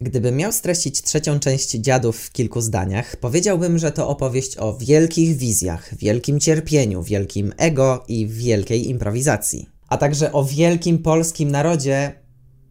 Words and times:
Gdybym 0.00 0.36
miał 0.36 0.52
streścić 0.52 1.02
trzecią 1.02 1.40
część 1.40 1.70
dziadów 1.70 2.20
w 2.20 2.32
kilku 2.32 2.60
zdaniach, 2.60 3.16
powiedziałbym, 3.16 3.78
że 3.78 3.92
to 3.92 4.08
opowieść 4.08 4.58
o 4.58 4.76
wielkich 4.76 5.36
wizjach, 5.36 5.94
wielkim 5.96 6.40
cierpieniu, 6.40 7.02
wielkim 7.02 7.52
ego 7.56 8.04
i 8.08 8.26
wielkiej 8.26 8.88
improwizacji. 8.88 9.68
A 9.88 9.96
także 9.96 10.32
o 10.32 10.44
wielkim 10.44 10.98
polskim 10.98 11.50
narodzie, 11.50 12.12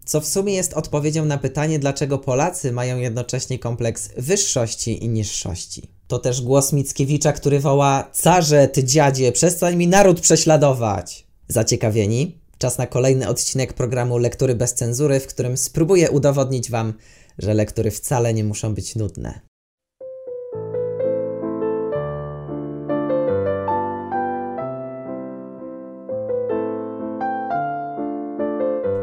co 0.06 0.22
w 0.22 0.28
sumie 0.28 0.54
jest 0.54 0.74
odpowiedzią 0.74 1.26
na 1.26 1.38
pytanie, 1.38 1.80
dlaczego 1.80 2.18
Polacy 2.18 2.72
mają 2.72 2.98
jednocześnie 2.98 3.60
kompleks 3.60 4.10
wyższości 4.18 5.04
i 5.04 5.10
niższości. 5.10 5.90
To 6.08 6.20
też 6.20 6.42
głos 6.42 6.74
Mickiewicza, 6.74 7.34
który 7.34 7.60
woła: 7.60 8.10
Carze, 8.14 8.68
ty 8.68 8.84
dziadzie, 8.84 9.32
przestań 9.32 9.76
mi 9.76 9.88
naród 9.88 10.20
prześladować! 10.22 11.28
Zaciekawieni? 11.48 12.47
Czas 12.58 12.78
na 12.78 12.88
kolejny 12.88 13.28
odcinek 13.28 13.74
programu 13.74 14.18
Lektury 14.18 14.56
bez 14.56 14.74
cenzury, 14.74 15.20
w 15.20 15.28
którym 15.28 15.58
spróbuję 15.58 16.12
udowodnić 16.12 16.72
Wam, 16.72 16.94
że 17.38 17.54
lektury 17.54 17.92
wcale 17.92 18.34
nie 18.34 18.44
muszą 18.44 18.74
być 18.74 18.96
nudne. 18.96 19.42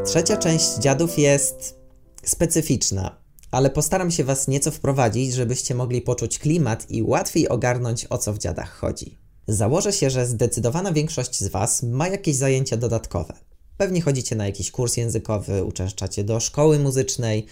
Trzecia 0.05 0.37
część 0.37 0.77
dziadów 0.77 1.19
jest 1.19 1.79
specyficzna, 2.23 3.21
ale 3.51 3.69
postaram 3.69 4.11
się 4.11 4.23
Was 4.23 4.47
nieco 4.47 4.71
wprowadzić, 4.71 5.33
żebyście 5.33 5.75
mogli 5.75 6.01
poczuć 6.01 6.39
klimat 6.39 6.91
i 6.91 7.03
łatwiej 7.03 7.49
ogarnąć 7.49 8.07
o 8.09 8.17
co 8.17 8.33
w 8.33 8.37
dziadach 8.37 8.77
chodzi. 8.77 9.24
Założę 9.47 9.93
się, 9.93 10.09
że 10.09 10.25
zdecydowana 10.25 10.91
większość 10.91 11.39
z 11.39 11.47
Was 11.47 11.83
ma 11.83 12.07
jakieś 12.07 12.35
zajęcia 12.35 12.77
dodatkowe. 12.77 13.33
Pewnie 13.77 14.01
chodzicie 14.01 14.35
na 14.35 14.45
jakiś 14.45 14.71
kurs 14.71 14.97
językowy, 14.97 15.63
uczęszczacie 15.63 16.23
do 16.23 16.39
szkoły 16.39 16.79
muzycznej, 16.79 17.45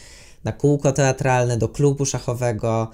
na 0.43 0.52
kółko 0.52 0.91
teatralne, 0.91 1.57
do 1.57 1.69
klubu 1.69 2.05
szachowego, 2.05 2.89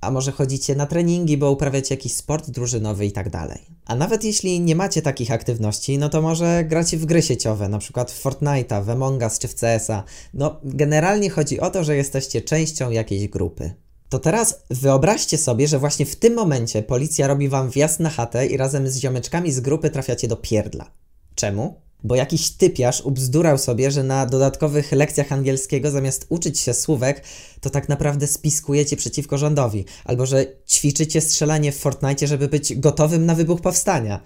a 0.00 0.10
może 0.10 0.32
chodzicie 0.32 0.74
na 0.74 0.86
treningi, 0.86 1.36
bo 1.36 1.50
uprawiacie 1.50 1.94
jakiś 1.94 2.14
sport 2.14 2.50
drużynowy 2.50 3.06
i 3.06 3.12
tak 3.12 3.30
dalej. 3.30 3.60
A 3.84 3.94
nawet 3.94 4.24
jeśli 4.24 4.60
nie 4.60 4.76
macie 4.76 5.02
takich 5.02 5.30
aktywności, 5.30 5.98
no 5.98 6.08
to 6.08 6.22
może 6.22 6.64
gracie 6.64 6.96
w 6.96 7.06
gry 7.06 7.22
sieciowe, 7.22 7.68
na 7.68 7.78
przykład 7.78 8.10
w 8.10 8.24
Fortnite'a, 8.24 8.84
w 8.84 8.90
Among 8.90 9.22
Us 9.22 9.38
czy 9.38 9.48
w 9.48 9.54
CS-a. 9.54 10.04
No, 10.34 10.60
generalnie 10.64 11.30
chodzi 11.30 11.60
o 11.60 11.70
to, 11.70 11.84
że 11.84 11.96
jesteście 11.96 12.42
częścią 12.42 12.90
jakiejś 12.90 13.28
grupy. 13.28 13.74
To 14.14 14.18
teraz 14.18 14.60
wyobraźcie 14.70 15.38
sobie, 15.38 15.68
że 15.68 15.78
właśnie 15.78 16.06
w 16.06 16.16
tym 16.16 16.34
momencie 16.34 16.82
policja 16.82 17.26
robi 17.26 17.48
wam 17.48 17.70
wjazd 17.70 18.00
na 18.00 18.10
chatę 18.10 18.46
i 18.46 18.56
razem 18.56 18.88
z 18.88 18.98
ziomeczkami 18.98 19.52
z 19.52 19.60
grupy 19.60 19.90
trafiacie 19.90 20.28
do 20.28 20.36
pierdla. 20.36 20.90
Czemu? 21.34 21.74
bo 22.04 22.14
jakiś 22.14 22.50
typiarz 22.50 23.00
ubzdurał 23.00 23.58
sobie, 23.58 23.90
że 23.90 24.02
na 24.02 24.26
dodatkowych 24.26 24.92
lekcjach 24.92 25.32
angielskiego 25.32 25.90
zamiast 25.90 26.26
uczyć 26.28 26.60
się 26.60 26.74
słówek, 26.74 27.24
to 27.60 27.70
tak 27.70 27.88
naprawdę 27.88 28.26
spiskujecie 28.26 28.96
przeciwko 28.96 29.38
rządowi, 29.38 29.84
albo 30.04 30.26
że 30.26 30.46
ćwiczycie 30.68 31.20
strzelanie 31.20 31.72
w 31.72 31.78
Fortnite, 31.78 32.26
żeby 32.26 32.48
być 32.48 32.76
gotowym 32.76 33.26
na 33.26 33.34
wybuch 33.34 33.60
powstania, 33.60 34.20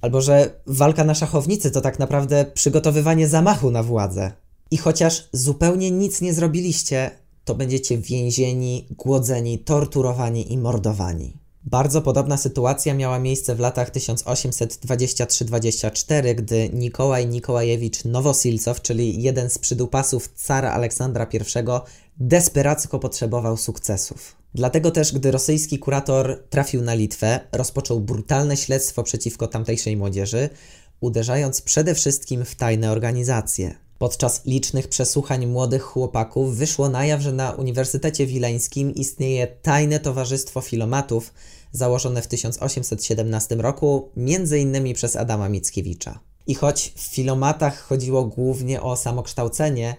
albo 0.00 0.20
że 0.20 0.50
walka 0.66 1.04
na 1.04 1.14
szachownicy 1.14 1.70
to 1.70 1.80
tak 1.80 1.98
naprawdę 1.98 2.44
przygotowywanie 2.54 3.28
zamachu 3.28 3.70
na 3.70 3.82
władzę. 3.82 4.32
I 4.70 4.76
chociaż 4.76 5.28
zupełnie 5.32 5.90
nic 5.90 6.20
nie 6.20 6.34
zrobiliście, 6.34 7.10
to 7.46 7.54
będziecie 7.54 7.98
więzieni, 7.98 8.86
głodzeni, 8.90 9.58
torturowani 9.58 10.52
i 10.52 10.58
mordowani. 10.58 11.36
Bardzo 11.64 12.02
podobna 12.02 12.36
sytuacja 12.36 12.94
miała 12.94 13.18
miejsce 13.18 13.54
w 13.54 13.60
latach 13.60 13.90
1823-24, 13.90 16.34
gdy 16.34 16.70
Nikołaj 16.72 17.26
Nikołajewicz 17.26 18.04
Nowosilcow, 18.04 18.82
czyli 18.82 19.22
jeden 19.22 19.50
z 19.50 19.58
przydupasów 19.58 20.28
cara 20.34 20.72
Aleksandra 20.72 21.26
I, 21.32 21.38
desperacko 22.16 22.98
potrzebował 22.98 23.56
sukcesów. 23.56 24.36
Dlatego 24.54 24.90
też, 24.90 25.14
gdy 25.14 25.30
rosyjski 25.30 25.78
kurator 25.78 26.44
trafił 26.50 26.82
na 26.82 26.94
Litwę, 26.94 27.40
rozpoczął 27.52 28.00
brutalne 28.00 28.56
śledztwo 28.56 29.02
przeciwko 29.02 29.46
tamtejszej 29.46 29.96
młodzieży, 29.96 30.48
uderzając 31.00 31.62
przede 31.62 31.94
wszystkim 31.94 32.44
w 32.44 32.54
tajne 32.54 32.90
organizacje. 32.90 33.85
Podczas 33.98 34.44
licznych 34.44 34.88
przesłuchań 34.88 35.46
młodych 35.46 35.82
chłopaków 35.82 36.56
wyszło 36.56 36.88
na 36.88 37.06
jaw, 37.06 37.20
że 37.20 37.32
na 37.32 37.52
Uniwersytecie 37.52 38.26
Wileńskim 38.26 38.94
istnieje 38.94 39.46
tajne 39.46 40.00
towarzystwo 40.00 40.60
filomatów, 40.60 41.32
założone 41.72 42.22
w 42.22 42.26
1817 42.26 43.54
roku, 43.54 44.10
innymi 44.58 44.94
przez 44.94 45.16
Adama 45.16 45.48
Mickiewicza. 45.48 46.20
I 46.46 46.54
choć 46.54 46.92
w 46.96 47.00
filomatach 47.00 47.80
chodziło 47.80 48.24
głównie 48.24 48.82
o 48.82 48.96
samokształcenie, 48.96 49.96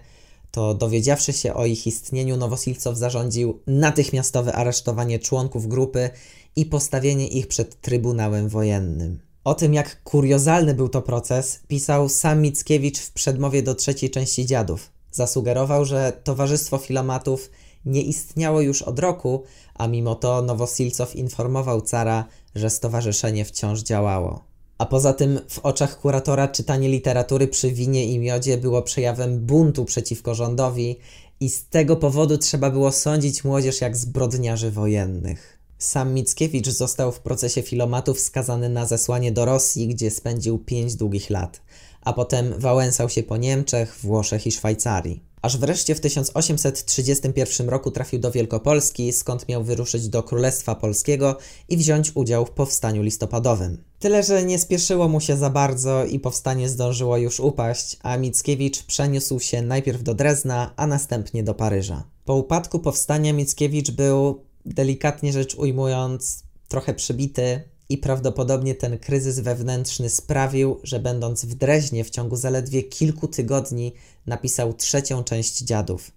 to 0.50 0.74
dowiedziawszy 0.74 1.32
się 1.32 1.54
o 1.54 1.66
ich 1.66 1.86
istnieniu, 1.86 2.36
Nowosilcow 2.36 2.96
zarządził 2.96 3.60
natychmiastowe 3.66 4.52
aresztowanie 4.52 5.18
członków 5.18 5.68
grupy 5.68 6.10
i 6.56 6.66
postawienie 6.66 7.28
ich 7.28 7.46
przed 7.46 7.80
Trybunałem 7.80 8.48
Wojennym. 8.48 9.27
O 9.48 9.54
tym, 9.54 9.74
jak 9.74 10.02
kuriozalny 10.02 10.74
był 10.74 10.88
to 10.88 11.02
proces, 11.02 11.60
pisał 11.68 12.08
sam 12.08 12.40
Mickiewicz 12.42 12.98
w 12.98 13.12
przedmowie 13.12 13.62
do 13.62 13.74
trzeciej 13.74 14.10
części 14.10 14.46
Dziadów. 14.46 14.90
Zasugerował, 15.12 15.84
że 15.84 16.12
Towarzystwo 16.24 16.78
Filomatów 16.78 17.50
nie 17.84 18.02
istniało 18.02 18.60
już 18.60 18.82
od 18.82 18.98
roku, 18.98 19.42
a 19.74 19.86
mimo 19.86 20.14
to 20.14 20.42
Nowosilcow 20.42 21.16
informował 21.16 21.80
cara, 21.80 22.24
że 22.54 22.70
stowarzyszenie 22.70 23.44
wciąż 23.44 23.82
działało. 23.82 24.44
A 24.78 24.86
poza 24.86 25.12
tym 25.12 25.40
w 25.48 25.58
oczach 25.58 26.00
kuratora 26.00 26.48
czytanie 26.48 26.88
literatury 26.88 27.48
przy 27.48 27.72
winie 27.72 28.06
i 28.06 28.18
miodzie 28.18 28.58
było 28.58 28.82
przejawem 28.82 29.40
buntu 29.40 29.84
przeciwko 29.84 30.34
rządowi 30.34 30.96
i 31.40 31.50
z 31.50 31.68
tego 31.68 31.96
powodu 31.96 32.38
trzeba 32.38 32.70
było 32.70 32.92
sądzić 32.92 33.44
młodzież 33.44 33.80
jak 33.80 33.96
zbrodniarzy 33.96 34.70
wojennych. 34.70 35.57
Sam 35.78 36.14
Mickiewicz 36.14 36.68
został 36.68 37.12
w 37.12 37.20
procesie 37.20 37.62
filomatów 37.62 38.20
skazany 38.20 38.68
na 38.68 38.86
zesłanie 38.86 39.32
do 39.32 39.44
Rosji, 39.44 39.88
gdzie 39.88 40.10
spędził 40.10 40.58
pięć 40.58 40.94
długich 40.94 41.30
lat, 41.30 41.62
a 42.00 42.12
potem 42.12 42.54
wałęsał 42.58 43.08
się 43.08 43.22
po 43.22 43.36
Niemczech, 43.36 43.98
Włoszech 44.02 44.46
i 44.46 44.52
Szwajcarii. 44.52 45.28
Aż 45.42 45.56
wreszcie 45.56 45.94
w 45.94 46.00
1831 46.00 47.68
roku 47.68 47.90
trafił 47.90 48.20
do 48.20 48.30
Wielkopolski, 48.30 49.12
skąd 49.12 49.48
miał 49.48 49.64
wyruszyć 49.64 50.08
do 50.08 50.22
Królestwa 50.22 50.74
Polskiego 50.74 51.36
i 51.68 51.76
wziąć 51.76 52.12
udział 52.14 52.46
w 52.46 52.50
powstaniu 52.50 53.02
listopadowym. 53.02 53.84
Tyle, 53.98 54.22
że 54.22 54.44
nie 54.44 54.58
spieszyło 54.58 55.08
mu 55.08 55.20
się 55.20 55.36
za 55.36 55.50
bardzo 55.50 56.04
i 56.04 56.20
powstanie 56.20 56.68
zdążyło 56.68 57.16
już 57.16 57.40
upaść, 57.40 57.96
a 58.02 58.16
Mickiewicz 58.16 58.82
przeniósł 58.82 59.40
się 59.40 59.62
najpierw 59.62 60.02
do 60.02 60.14
Drezna, 60.14 60.72
a 60.76 60.86
następnie 60.86 61.42
do 61.42 61.54
Paryża. 61.54 62.04
Po 62.24 62.34
upadku 62.34 62.78
powstania 62.78 63.32
Mickiewicz 63.32 63.90
był, 63.90 64.47
delikatnie 64.74 65.32
rzecz 65.32 65.54
ujmując, 65.54 66.42
trochę 66.68 66.94
przybity, 66.94 67.62
i 67.88 67.98
prawdopodobnie 67.98 68.74
ten 68.74 68.98
kryzys 68.98 69.40
wewnętrzny 69.40 70.10
sprawił, 70.10 70.80
że 70.82 71.00
będąc 71.00 71.44
w 71.44 71.54
Dreźnie 71.54 72.04
w 72.04 72.10
ciągu 72.10 72.36
zaledwie 72.36 72.82
kilku 72.82 73.28
tygodni 73.28 73.92
napisał 74.26 74.74
trzecią 74.74 75.24
część 75.24 75.58
Dziadów. 75.58 76.10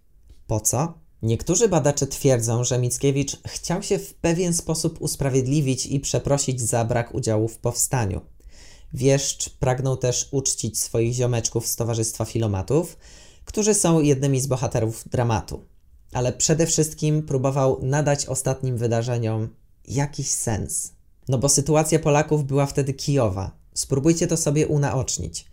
Po 0.48 0.60
co? 0.60 0.94
Niektórzy 1.22 1.70
badacze 1.70 2.08
twierdzą, 2.08 2.64
że 2.64 2.80
Mickiewicz 2.80 3.38
chciał 3.48 3.84
się 3.84 4.00
w 4.00 4.14
pewien 4.14 4.54
sposób 4.54 5.02
usprawiedliwić 5.02 5.86
i 5.86 6.00
przeprosić 6.00 6.62
za 6.62 6.86
brak 6.86 7.16
udziału 7.16 7.48
w 7.48 7.58
powstaniu. 7.58 8.22
Wieszcz 8.94 9.50
pragnął 9.50 9.98
też 9.98 10.28
uczcić 10.32 10.80
swoich 10.80 11.14
ziomeczków 11.14 11.68
z 11.68 11.76
Towarzystwa 11.76 12.26
Filomatów, 12.26 12.98
którzy 13.46 13.74
są 13.74 14.02
jednymi 14.02 14.42
z 14.42 14.48
bohaterów 14.48 15.04
dramatu. 15.10 15.64
Ale 16.14 16.34
przede 16.34 16.66
wszystkim 16.66 17.24
próbował 17.24 17.80
nadać 17.82 18.26
ostatnim 18.26 18.78
wydarzeniom 18.78 19.50
jakiś 19.88 20.30
sens. 20.30 20.92
No 21.28 21.38
bo 21.38 21.50
sytuacja 21.50 22.00
Polaków 22.00 22.44
była 22.46 22.66
wtedy 22.66 22.94
kijowa. 22.94 23.52
Spróbujcie 23.74 24.28
to 24.28 24.38
sobie 24.38 24.68
unaocznić. 24.68 25.52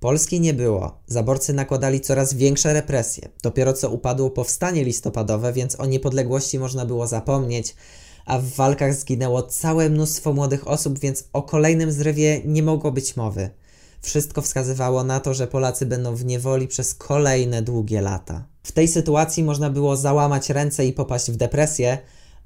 Polski 0.00 0.40
nie 0.40 0.54
było, 0.54 0.98
zaborcy 1.06 1.52
nakładali 1.52 2.00
coraz 2.00 2.34
większe 2.34 2.72
represje. 2.72 3.28
Dopiero 3.42 3.72
co 3.72 3.90
upadło 3.90 4.30
powstanie 4.30 4.84
listopadowe, 4.84 5.52
więc 5.52 5.80
o 5.80 5.86
niepodległości 5.86 6.58
można 6.58 6.86
było 6.86 7.06
zapomnieć, 7.06 7.74
a 8.26 8.38
w 8.38 8.44
walkach 8.44 8.94
zginęło 8.94 9.42
całe 9.42 9.90
mnóstwo 9.90 10.32
młodych 10.32 10.68
osób, 10.68 10.98
więc 10.98 11.24
o 11.32 11.42
kolejnym 11.42 11.92
zrywie 11.92 12.42
nie 12.44 12.62
mogło 12.62 12.92
być 12.92 13.16
mowy. 13.16 13.50
Wszystko 14.00 14.42
wskazywało 14.42 15.04
na 15.04 15.20
to, 15.20 15.34
że 15.34 15.46
Polacy 15.46 15.86
będą 15.86 16.16
w 16.16 16.24
niewoli 16.24 16.68
przez 16.68 16.94
kolejne 16.94 17.62
długie 17.62 18.00
lata. 18.00 18.53
W 18.64 18.72
tej 18.72 18.88
sytuacji 18.88 19.44
można 19.44 19.70
było 19.70 19.96
załamać 19.96 20.50
ręce 20.50 20.86
i 20.86 20.92
popaść 20.92 21.30
w 21.30 21.36
depresję, 21.36 21.98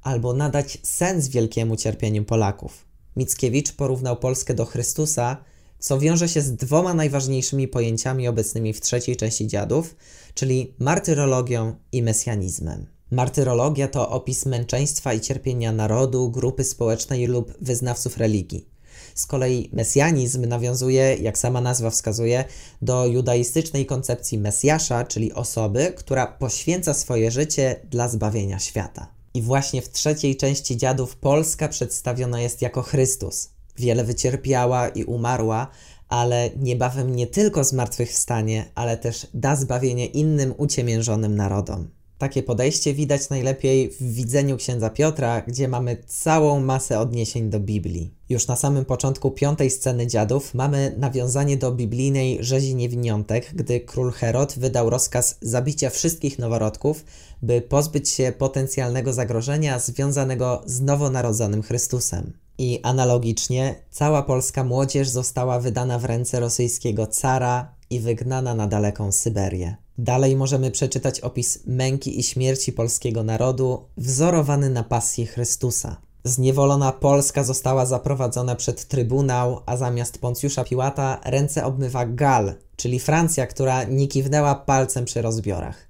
albo 0.03 0.33
nadać 0.33 0.79
sens 0.83 1.29
wielkiemu 1.29 1.77
cierpieniu 1.77 2.25
Polaków. 2.25 2.85
Mickiewicz 3.17 3.73
porównał 3.73 4.17
Polskę 4.17 4.55
do 4.55 4.65
Chrystusa, 4.65 5.37
co 5.79 5.99
wiąże 5.99 6.29
się 6.29 6.41
z 6.41 6.57
dwoma 6.57 6.95
najważniejszymi 6.95 7.69
pojęciami 7.69 8.29
obecnymi 8.29 8.73
w 8.73 8.81
trzeciej 8.81 9.17
części 9.17 9.47
dziadów, 9.47 9.97
czyli 10.35 10.75
martyrologią 10.79 11.75
i 11.93 12.03
mesjanizmem. 12.03 12.87
Martyrologia 13.11 13.89
to 13.89 14.11
opis 14.11 14.47
męczeństwa 14.47 15.15
i 15.15 15.21
cierpienia 15.21 15.73
narodu, 15.73 16.31
grupy 16.31 16.65
społecznej 16.65 17.27
lub 17.27 17.55
wyznawców 17.61 18.17
religii. 18.17 18.78
Z 19.19 19.27
kolei 19.27 19.71
mesjanizm 19.73 20.47
nawiązuje, 20.47 21.17
jak 21.17 21.39
sama 21.39 21.61
nazwa 21.61 21.91
wskazuje, 21.91 22.45
do 22.83 23.07
judaistycznej 23.07 23.87
koncepcji 23.87 24.39
Mesjasza, 24.39 25.05
czyli 25.05 25.33
osoby, 25.33 25.93
która 25.97 26.27
poświęca 26.27 26.95
swoje 26.95 27.31
życie 27.31 27.81
dla 27.91 28.09
zbawienia 28.09 28.59
świata. 28.59 29.07
I 29.35 29.43
właśnie 29.43 29.83
w 29.83 29.93
trzeciej 29.93 30.37
części 30.37 30.77
dziadów 30.77 31.17
Polska 31.17 31.69
przedstawiona 31.69 32.41
jest 32.41 32.63
jako 32.63 32.83
Chrystus. 32.83 33.49
Wiele 33.77 34.05
wycierpiała 34.05 34.89
i 34.89 35.05
umarła, 35.05 35.67
ale 36.09 36.51
niebawem 36.57 37.17
nie 37.17 37.27
tylko 37.27 37.65
zmartwychwstanie, 37.65 38.71
ale 38.75 38.97
też 38.97 39.27
da 39.35 39.57
zbawienie 39.57 40.07
innym 40.07 40.55
uciemiężonym 40.57 41.37
narodom. 41.37 41.89
Takie 42.19 42.43
podejście 42.43 42.95
widać 42.95 43.29
najlepiej 43.29 43.91
w 43.91 44.15
widzeniu 44.15 44.57
księdza 44.57 44.91
Piotra, 44.91 45.41
gdzie 45.41 45.69
mamy 45.69 45.97
całą 46.07 46.61
masę 46.61 47.01
odniesień 47.01 47.51
do 47.51 47.61
Biblii. 47.61 48.15
Już 48.29 48.47
na 48.47 48.57
samym 48.57 48.85
początku 48.85 49.31
piątej 49.31 49.71
sceny 49.71 50.07
dziadów 50.07 50.55
mamy 50.55 50.95
nawiązanie 50.99 51.57
do 51.57 51.73
biblijnej 51.73 52.39
rzezi 52.41 52.75
niewiniątek, 52.75 53.53
gdy 53.55 53.81
król 53.81 54.13
Herod 54.13 54.59
wydał 54.59 54.91
rozkaz 54.91 55.39
zabicia 55.41 55.91
wszystkich 55.91 56.39
noworodków, 56.39 57.05
by 57.43 57.63
pozbyć 57.63 58.09
się 58.09 58.33
potencjalnego 58.39 59.13
zagrożenia 59.13 59.79
związanego 59.79 60.63
z 60.67 60.81
nowonarodzonym 60.81 61.63
Chrystusem. 61.63 62.33
I 62.59 62.81
analogicznie 62.83 63.75
cała 63.91 64.23
polska 64.23 64.65
młodzież 64.65 65.09
została 65.09 65.61
wydana 65.61 65.99
w 65.99 66.05
ręce 66.05 66.41
rosyjskiego 66.41 67.07
cara 67.07 67.75
i 67.91 68.01
wygnana 68.01 68.55
na 68.55 68.67
daleką 68.67 69.13
Syberię. 69.13 69.77
Dalej 69.99 70.37
możemy 70.37 70.71
przeczytać 70.71 71.21
opis 71.21 71.59
męki 71.67 72.21
i 72.21 72.23
śmierci 72.23 72.73
polskiego 72.73 73.23
narodu, 73.23 73.85
wzorowany 73.97 74.71
na 74.71 74.85
pasji 74.85 75.27
Chrystusa. 75.27 75.97
Zniewolona 76.25 76.93
Polska 76.93 77.45
została 77.45 77.87
zaprowadzona 77.87 78.57
przed 78.57 78.89
trybunał, 78.89 79.61
a 79.67 79.77
zamiast 79.77 80.19
Poncjusza 80.19 80.65
Piłata 80.65 81.21
ręce 81.25 81.65
obmywa 81.65 82.07
Gal, 82.07 82.55
czyli 82.77 82.99
Francja, 82.99 83.47
która 83.47 83.85
nie 83.85 84.09
kiwnęła 84.09 84.55
palcem 84.55 85.05
przy 85.05 85.23
rozbiorach. 85.23 85.89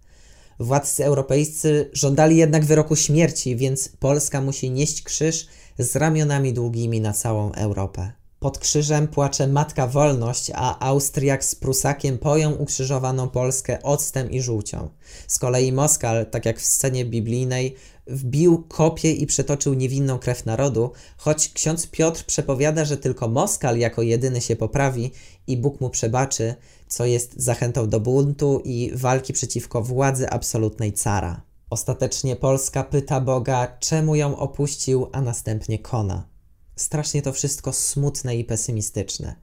Władcy 0.60 1.05
europejscy 1.05 1.90
żądali 1.93 2.37
jednak 2.37 2.64
wyroku 2.64 2.96
śmierci, 2.96 3.56
więc 3.56 3.88
Polska 3.88 4.40
musi 4.40 4.70
nieść 4.70 5.02
krzyż 5.02 5.46
z 5.78 5.96
ramionami 5.96 6.52
długimi 6.52 7.00
na 7.00 7.12
całą 7.12 7.52
Europę. 7.52 8.12
Pod 8.40 8.58
krzyżem 8.58 9.08
płacze 9.08 9.46
Matka 9.49 9.87
Wolność, 9.87 10.50
a 10.55 10.87
Austriak 10.87 11.44
z 11.44 11.55
Prusakiem 11.55 12.19
poją 12.19 12.52
ukrzyżowaną 12.52 13.29
Polskę 13.29 13.82
octem 13.82 14.31
i 14.31 14.43
żółcią. 14.43 14.88
Z 15.26 15.38
kolei 15.38 15.73
Moskal, 15.73 16.26
tak 16.26 16.46
jak 16.46 16.61
w 16.61 16.67
scenie 16.67 17.05
biblijnej, 17.05 17.75
wbił 18.06 18.64
kopię 18.69 19.12
i 19.12 19.26
przetoczył 19.26 19.75
niewinną 19.75 20.19
krew 20.19 20.46
narodu, 20.46 20.93
choć 21.17 21.49
ksiądz 21.49 21.87
Piotr 21.87 22.25
przepowiada, 22.25 22.85
że 22.85 22.96
tylko 22.96 23.29
Moskal 23.29 23.79
jako 23.79 24.02
jedyny 24.02 24.41
się 24.41 24.56
poprawi 24.56 25.11
i 25.46 25.56
Bóg 25.56 25.81
mu 25.81 25.91
przebaczy, 25.91 26.55
co 26.88 27.06
jest 27.06 27.43
zachętą 27.43 27.88
do 27.88 28.00
buntu 28.00 28.62
i 28.64 28.91
walki 28.94 29.32
przeciwko 29.32 29.82
władzy 29.82 30.31
absolutnej 30.31 30.93
cara. 30.93 31.41
Ostatecznie 31.70 32.37
Polska 32.37 32.84
pyta 32.84 33.20
Boga, 33.20 33.76
czemu 33.81 34.14
ją 34.14 34.37
opuścił, 34.37 35.06
a 35.12 35.20
następnie 35.20 35.79
kona 35.79 36.38
strasznie 36.79 37.23
to 37.23 37.33
wszystko 37.33 37.73
smutne 37.73 38.37
i 38.37 38.45
pesymistyczne. 38.45 39.35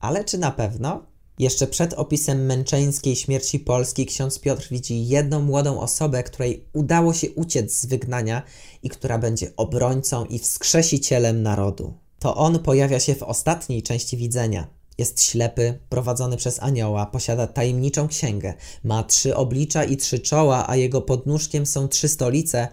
Ale 0.00 0.24
czy 0.24 0.38
na 0.38 0.50
pewno? 0.50 1.06
Jeszcze 1.38 1.66
przed 1.66 1.94
opisem 1.94 2.46
męczeńskiej 2.46 3.16
śmierci 3.16 3.60
Polski 3.60 4.06
ksiądz 4.06 4.38
Piotr 4.38 4.68
widzi 4.70 5.08
jedną 5.08 5.40
młodą 5.40 5.80
osobę, 5.80 6.22
której 6.22 6.64
udało 6.72 7.14
się 7.14 7.30
uciec 7.30 7.80
z 7.80 7.86
wygnania 7.86 8.42
i 8.82 8.88
która 8.88 9.18
będzie 9.18 9.52
obrońcą 9.56 10.24
i 10.24 10.38
wskrzesicielem 10.38 11.42
narodu. 11.42 11.94
To 12.18 12.36
on 12.36 12.58
pojawia 12.58 13.00
się 13.00 13.14
w 13.14 13.22
ostatniej 13.22 13.82
części 13.82 14.16
widzenia. 14.16 14.66
Jest 14.98 15.22
ślepy, 15.22 15.78
prowadzony 15.88 16.36
przez 16.36 16.62
anioła, 16.62 17.06
posiada 17.06 17.46
tajemniczą 17.46 18.08
księgę, 18.08 18.54
ma 18.84 19.02
trzy 19.02 19.36
oblicza 19.36 19.84
i 19.84 19.96
trzy 19.96 20.18
czoła, 20.18 20.68
a 20.68 20.76
jego 20.76 21.02
podnóżkiem 21.02 21.66
są 21.66 21.88
trzy 21.88 22.08
stolice, 22.08 22.68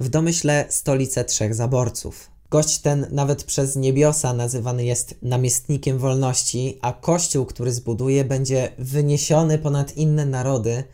w 0.00 0.08
domyśle 0.08 0.66
stolice 0.68 1.24
trzech 1.24 1.54
zaborców. 1.54 2.35
Gość 2.50 2.78
ten 2.78 3.06
nawet 3.10 3.44
przez 3.44 3.76
niebiosa 3.76 4.32
nazywany 4.32 4.84
jest 4.84 5.14
namiestnikiem 5.22 5.98
wolności, 5.98 6.78
a 6.82 6.92
kościół, 6.92 7.46
który 7.46 7.72
zbuduje, 7.72 8.24
będzie 8.24 8.72
wyniesiony 8.78 9.58
ponad 9.58 9.96
inne 9.96 10.26
narody, 10.26 10.84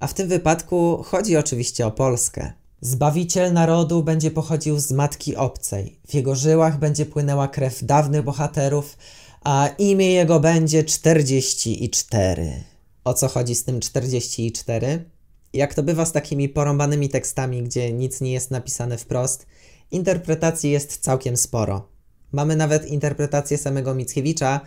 a 0.00 0.06
w 0.06 0.14
tym 0.14 0.28
wypadku 0.28 1.02
chodzi 1.06 1.36
oczywiście 1.36 1.86
o 1.86 1.90
Polskę. 1.90 2.52
Zbawiciel 2.80 3.52
narodu 3.52 4.02
będzie 4.02 4.30
pochodził 4.30 4.78
z 4.78 4.92
matki 4.92 5.36
obcej, 5.36 5.98
w 6.08 6.14
jego 6.14 6.34
żyłach 6.34 6.78
będzie 6.78 7.06
płynęła 7.06 7.48
krew 7.48 7.84
dawnych 7.84 8.22
bohaterów, 8.22 8.96
a 9.44 9.68
imię 9.78 10.12
jego 10.12 10.40
będzie 10.40 10.84
44. 10.84 12.64
O 13.04 13.14
co 13.14 13.28
chodzi 13.28 13.54
z 13.54 13.64
tym 13.64 13.80
44? 13.80 15.04
Jak 15.52 15.74
to 15.74 15.82
bywa 15.82 16.06
z 16.06 16.12
takimi 16.12 16.48
porąbanymi 16.48 17.08
tekstami, 17.08 17.62
gdzie 17.62 17.92
nic 17.92 18.20
nie 18.20 18.32
jest 18.32 18.50
napisane 18.50 18.98
wprost– 18.98 19.46
Interpretacji 19.90 20.70
jest 20.70 20.98
całkiem 20.98 21.36
sporo. 21.36 21.88
Mamy 22.32 22.56
nawet 22.56 22.86
interpretację 22.86 23.58
samego 23.58 23.94
Mickiewicza, 23.94 24.60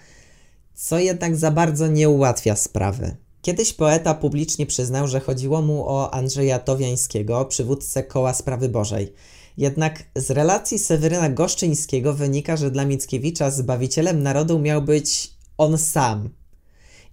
co 0.73 0.99
jednak 0.99 1.35
za 1.35 1.51
bardzo 1.51 1.87
nie 1.87 2.09
ułatwia 2.09 2.55
sprawy. 2.55 3.15
Kiedyś 3.41 3.73
poeta 3.73 4.13
publicznie 4.13 4.65
przyznał, 4.65 5.07
że 5.07 5.19
chodziło 5.19 5.61
mu 5.61 5.87
o 5.87 6.13
Andrzeja 6.13 6.59
Towiańskiego, 6.59 7.45
przywódcę 7.45 8.03
koła 8.03 8.33
Sprawy 8.33 8.69
Bożej. 8.69 9.13
Jednak 9.57 10.03
z 10.15 10.31
relacji 10.31 10.79
Seweryna 10.79 11.29
Goszczyńskiego 11.29 12.13
wynika, 12.13 12.57
że 12.57 12.71
dla 12.71 12.85
Mickiewicza 12.85 13.51
zbawicielem 13.51 14.23
narodu 14.23 14.59
miał 14.59 14.81
być 14.81 15.33
on 15.57 15.77
sam. 15.77 16.29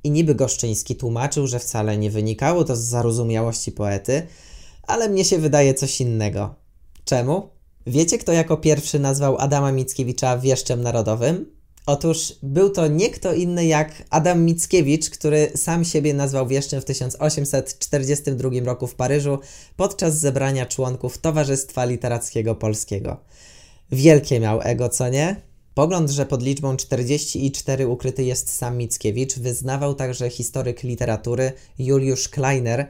I 0.04 0.10
niby 0.10 0.34
Goszczyński 0.34 0.96
tłumaczył, 0.96 1.46
że 1.46 1.58
wcale 1.58 1.98
nie 1.98 2.10
wynikało 2.10 2.64
to 2.64 2.76
z 2.76 2.80
zarozumiałości 2.80 3.72
poety, 3.72 4.26
ale 4.82 5.08
mnie 5.08 5.24
się 5.24 5.38
wydaje 5.38 5.74
coś 5.74 6.00
innego. 6.00 6.54
Czemu? 7.04 7.57
Wiecie, 7.88 8.18
kto 8.18 8.32
jako 8.32 8.56
pierwszy 8.56 8.98
nazwał 8.98 9.38
Adama 9.38 9.72
Mickiewicza 9.72 10.38
wieszczem 10.38 10.82
narodowym? 10.82 11.46
Otóż 11.86 12.34
był 12.42 12.70
to 12.70 12.86
nie 12.86 13.10
kto 13.10 13.34
inny 13.34 13.66
jak 13.66 14.02
Adam 14.10 14.44
Mickiewicz, 14.44 15.10
który 15.10 15.50
sam 15.54 15.84
siebie 15.84 16.14
nazwał 16.14 16.46
wieszczem 16.46 16.80
w 16.80 16.84
1842 16.84 18.50
roku 18.64 18.86
w 18.86 18.94
Paryżu 18.94 19.38
podczas 19.76 20.18
zebrania 20.18 20.66
członków 20.66 21.18
Towarzystwa 21.18 21.84
Literackiego 21.84 22.54
Polskiego. 22.54 23.16
Wielkie 23.92 24.40
miał 24.40 24.60
ego, 24.62 24.88
co 24.88 25.08
nie? 25.08 25.36
Pogląd, 25.74 26.10
że 26.10 26.26
pod 26.26 26.42
liczbą 26.42 26.76
44 26.76 27.86
ukryty 27.86 28.24
jest 28.24 28.52
sam 28.56 28.76
Mickiewicz, 28.76 29.38
wyznawał 29.38 29.94
także 29.94 30.30
historyk 30.30 30.82
literatury 30.82 31.52
Juliusz 31.78 32.28
Kleiner, 32.28 32.88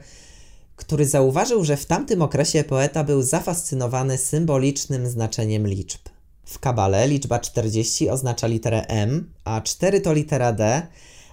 który 0.79 1.05
zauważył, 1.05 1.63
że 1.63 1.77
w 1.77 1.85
tamtym 1.85 2.21
okresie 2.21 2.63
poeta 2.63 3.03
był 3.03 3.21
zafascynowany 3.21 4.17
symbolicznym 4.17 5.07
znaczeniem 5.07 5.67
liczb. 5.67 5.99
W 6.45 6.59
kabale 6.59 7.07
liczba 7.07 7.39
40 7.39 8.09
oznacza 8.09 8.47
literę 8.47 8.85
M, 8.87 9.33
a 9.43 9.61
4 9.61 10.01
to 10.01 10.13
litera 10.13 10.53
D, 10.53 10.87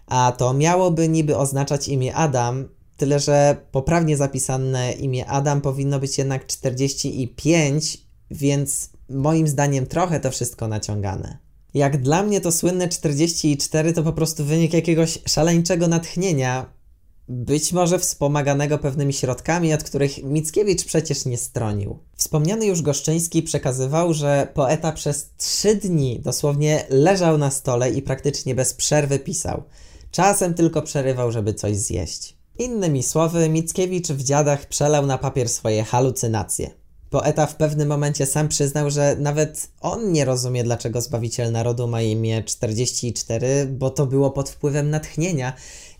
a 0.07 0.33
to 0.39 0.55
miałoby 0.55 1.09
niby 1.09 1.37
oznaczać 1.37 1.89
imię 1.89 2.15
Adam, 2.15 2.69
tyle 2.97 3.21
że 3.21 3.57
poprawnie 3.73 4.17
zapisane 4.17 4.93
imię 4.93 5.27
Adam 5.27 5.61
powinno 5.61 6.01
być 6.01 6.19
jednak 6.19 6.47
45, 6.47 7.99
więc 8.31 8.91
moim 9.09 9.49
zdaniem 9.49 9.87
trochę 9.87 10.21
to 10.21 10.31
wszystko 10.31 10.69
naciągane. 10.69 11.39
Jak 11.75 12.03
dla 12.03 12.23
mnie 12.23 12.41
to 12.41 12.53
słynne 12.53 12.89
44 12.89 13.93
to 13.93 14.03
po 14.03 14.13
prostu 14.13 14.45
wynik 14.45 14.73
jakiegoś 14.73 15.19
szaleńczego 15.27 15.89
natchnienia, 15.89 16.76
być 17.29 17.73
może 17.73 17.99
wspomaganego 17.99 18.79
pewnymi 18.79 19.13
środkami, 19.13 19.75
od 19.75 19.83
których 19.85 20.23
Mickiewicz 20.23 20.85
przecież 20.85 21.25
nie 21.25 21.39
stronił. 21.39 21.99
Wspomniany 22.17 22.67
już 22.67 22.83
Goszczyński 22.83 23.43
przekazywał, 23.43 24.15
że 24.15 24.49
poeta 24.55 24.93
przez 24.93 25.31
trzy 25.37 25.75
dni 25.75 26.21
dosłownie 26.21 26.87
leżał 26.91 27.39
na 27.39 27.51
stole 27.51 27.91
i 27.91 28.03
praktycznie 28.03 28.55
bez 28.55 28.75
przerwy 28.75 29.19
pisał. 29.19 29.63
Czasem 30.11 30.55
tylko 30.55 30.83
przerywał, 30.83 31.33
żeby 31.33 31.55
coś 31.55 31.77
zjeść. 31.77 32.37
Innymi 32.59 33.03
słowy, 33.03 33.49
Mickiewicz 33.49 34.09
w 34.09 34.23
dziadach 34.23 34.67
przelał 34.67 35.07
na 35.07 35.19
papier 35.19 35.49
swoje 35.49 35.85
halucynacje. 35.85 36.71
Poeta 37.11 37.47
w 37.47 37.57
pewnym 37.57 37.89
momencie 37.89 38.27
sam 38.27 38.49
przyznał, 38.49 38.91
że 38.91 39.17
nawet 39.19 39.69
on 39.81 40.13
nie 40.13 40.25
rozumie, 40.25 40.65
dlaczego 40.65 41.01
Zbawiciel 41.01 41.53
Narodu 41.53 41.89
ma 41.89 42.03
imię 42.03 42.45
44, 42.45 43.67
bo 43.67 43.91
to 43.91 44.07
było 44.07 44.31
pod 44.31 44.51
wpływem 44.51 44.91
natchnienia, 44.91 45.53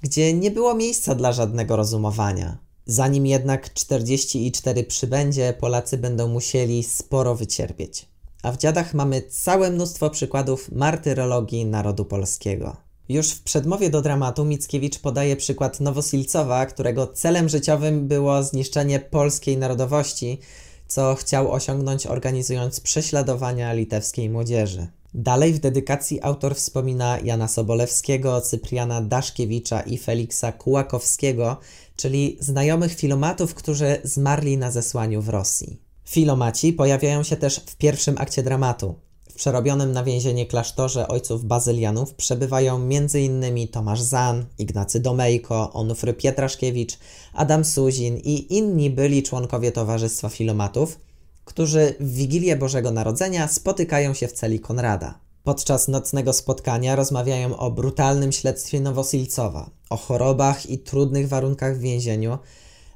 gdzie 0.03 0.33
nie 0.33 0.51
było 0.51 0.75
miejsca 0.75 1.15
dla 1.15 1.33
żadnego 1.33 1.77
rozumowania. 1.77 2.59
Zanim 2.87 3.27
jednak 3.27 3.73
44 3.73 4.85
przybędzie, 4.85 5.55
Polacy 5.61 5.99
będą 5.99 6.29
musieli 6.29 6.83
sporo 6.83 7.35
wycierpieć. 7.35 8.07
A 8.43 8.53
w 8.53 8.57
dziadach 8.57 8.95
mamy 8.95 9.23
całe 9.23 9.71
mnóstwo 9.71 10.11
przykładów 10.11 10.73
martyrologii 10.73 11.67
narodu 11.67 12.05
polskiego. 12.05 12.77
Już 13.09 13.31
w 13.31 13.43
przedmowie 13.43 13.91
do 13.91 14.03
dramatu 14.03 14.45
Mickiewicz 14.45 14.99
podaje 14.99 15.37
przykład 15.37 15.81
Nowosilcowa, 15.81 16.67
którego 16.67 17.07
celem 17.07 17.49
życiowym 17.49 18.09
było 18.09 18.43
zniszczenie 18.43 19.01
polskiej 19.01 19.57
narodowości, 19.57 20.39
co 20.87 21.15
chciał 21.15 21.53
osiągnąć 21.53 22.07
organizując 22.07 22.81
prześladowania 22.81 23.73
litewskiej 23.73 24.31
młodzieży. 24.31 24.87
Dalej 25.19 25.53
w 25.53 25.59
dedykacji 25.59 26.23
autor 26.23 26.55
wspomina 26.55 27.19
Jana 27.19 27.49
Sobolewskiego, 27.49 28.41
Cypriana 28.41 29.01
Daszkiewicza 29.01 29.81
i 29.81 29.99
Feliksa 29.99 30.53
Kułakowskiego, 30.53 31.57
czyli 31.97 32.37
znajomych 32.41 32.95
filomatów, 32.95 33.55
którzy 33.55 33.99
zmarli 34.05 34.59
na 34.59 34.71
zesłaniu 34.71 35.23
w 35.23 35.29
Rosji. 35.29 35.81
Filomaci 36.05 36.73
pojawiają 36.73 37.23
się 37.23 37.37
też 37.37 37.57
w 37.67 37.77
pierwszym 37.77 38.15
akcie 38.19 38.43
dramatu. 38.43 38.95
W 39.31 39.35
przerobionym 39.35 39.93
na 39.93 40.05
więzienie 40.05 40.47
klasztorze 40.47 41.09
ojców 41.09 41.45
bazylianów 41.45 42.15
przebywają 42.15 42.77
m.in. 42.77 43.69
Tomasz 43.69 44.01
Zan, 44.01 44.47
Ignacy 44.59 45.01
Domejko, 45.01 45.73
Onufry 45.73 46.15
Pietraszkiewicz, 46.15 46.99
Adam 47.33 47.65
Suzin 47.65 48.17
i 48.17 48.57
inni 48.57 48.91
byli 48.91 49.23
członkowie 49.23 49.73
Towarzystwa 49.73 50.29
Filomatów, 50.29 51.06
którzy 51.47 51.95
w 52.01 52.15
Wigilię 52.15 52.57
Bożego 52.57 52.91
Narodzenia 52.91 53.49
spotykają 53.49 54.15
się 54.15 54.29
w 54.29 54.33
celi 54.33 54.61
Konrada. 54.61 55.19
Podczas 55.45 55.89
nocnego 55.89 56.33
spotkania 56.33 56.97
rozmawiają 56.97 57.57
o 57.57 57.71
brutalnym 57.71 58.33
śledztwie 58.33 58.81
Nowosilcowa, 58.81 59.71
o 59.91 59.97
chorobach 59.97 60.71
i 60.71 60.79
trudnych 60.79 61.29
warunkach 61.29 61.77
w 61.77 61.81
więzieniu, 61.81 62.39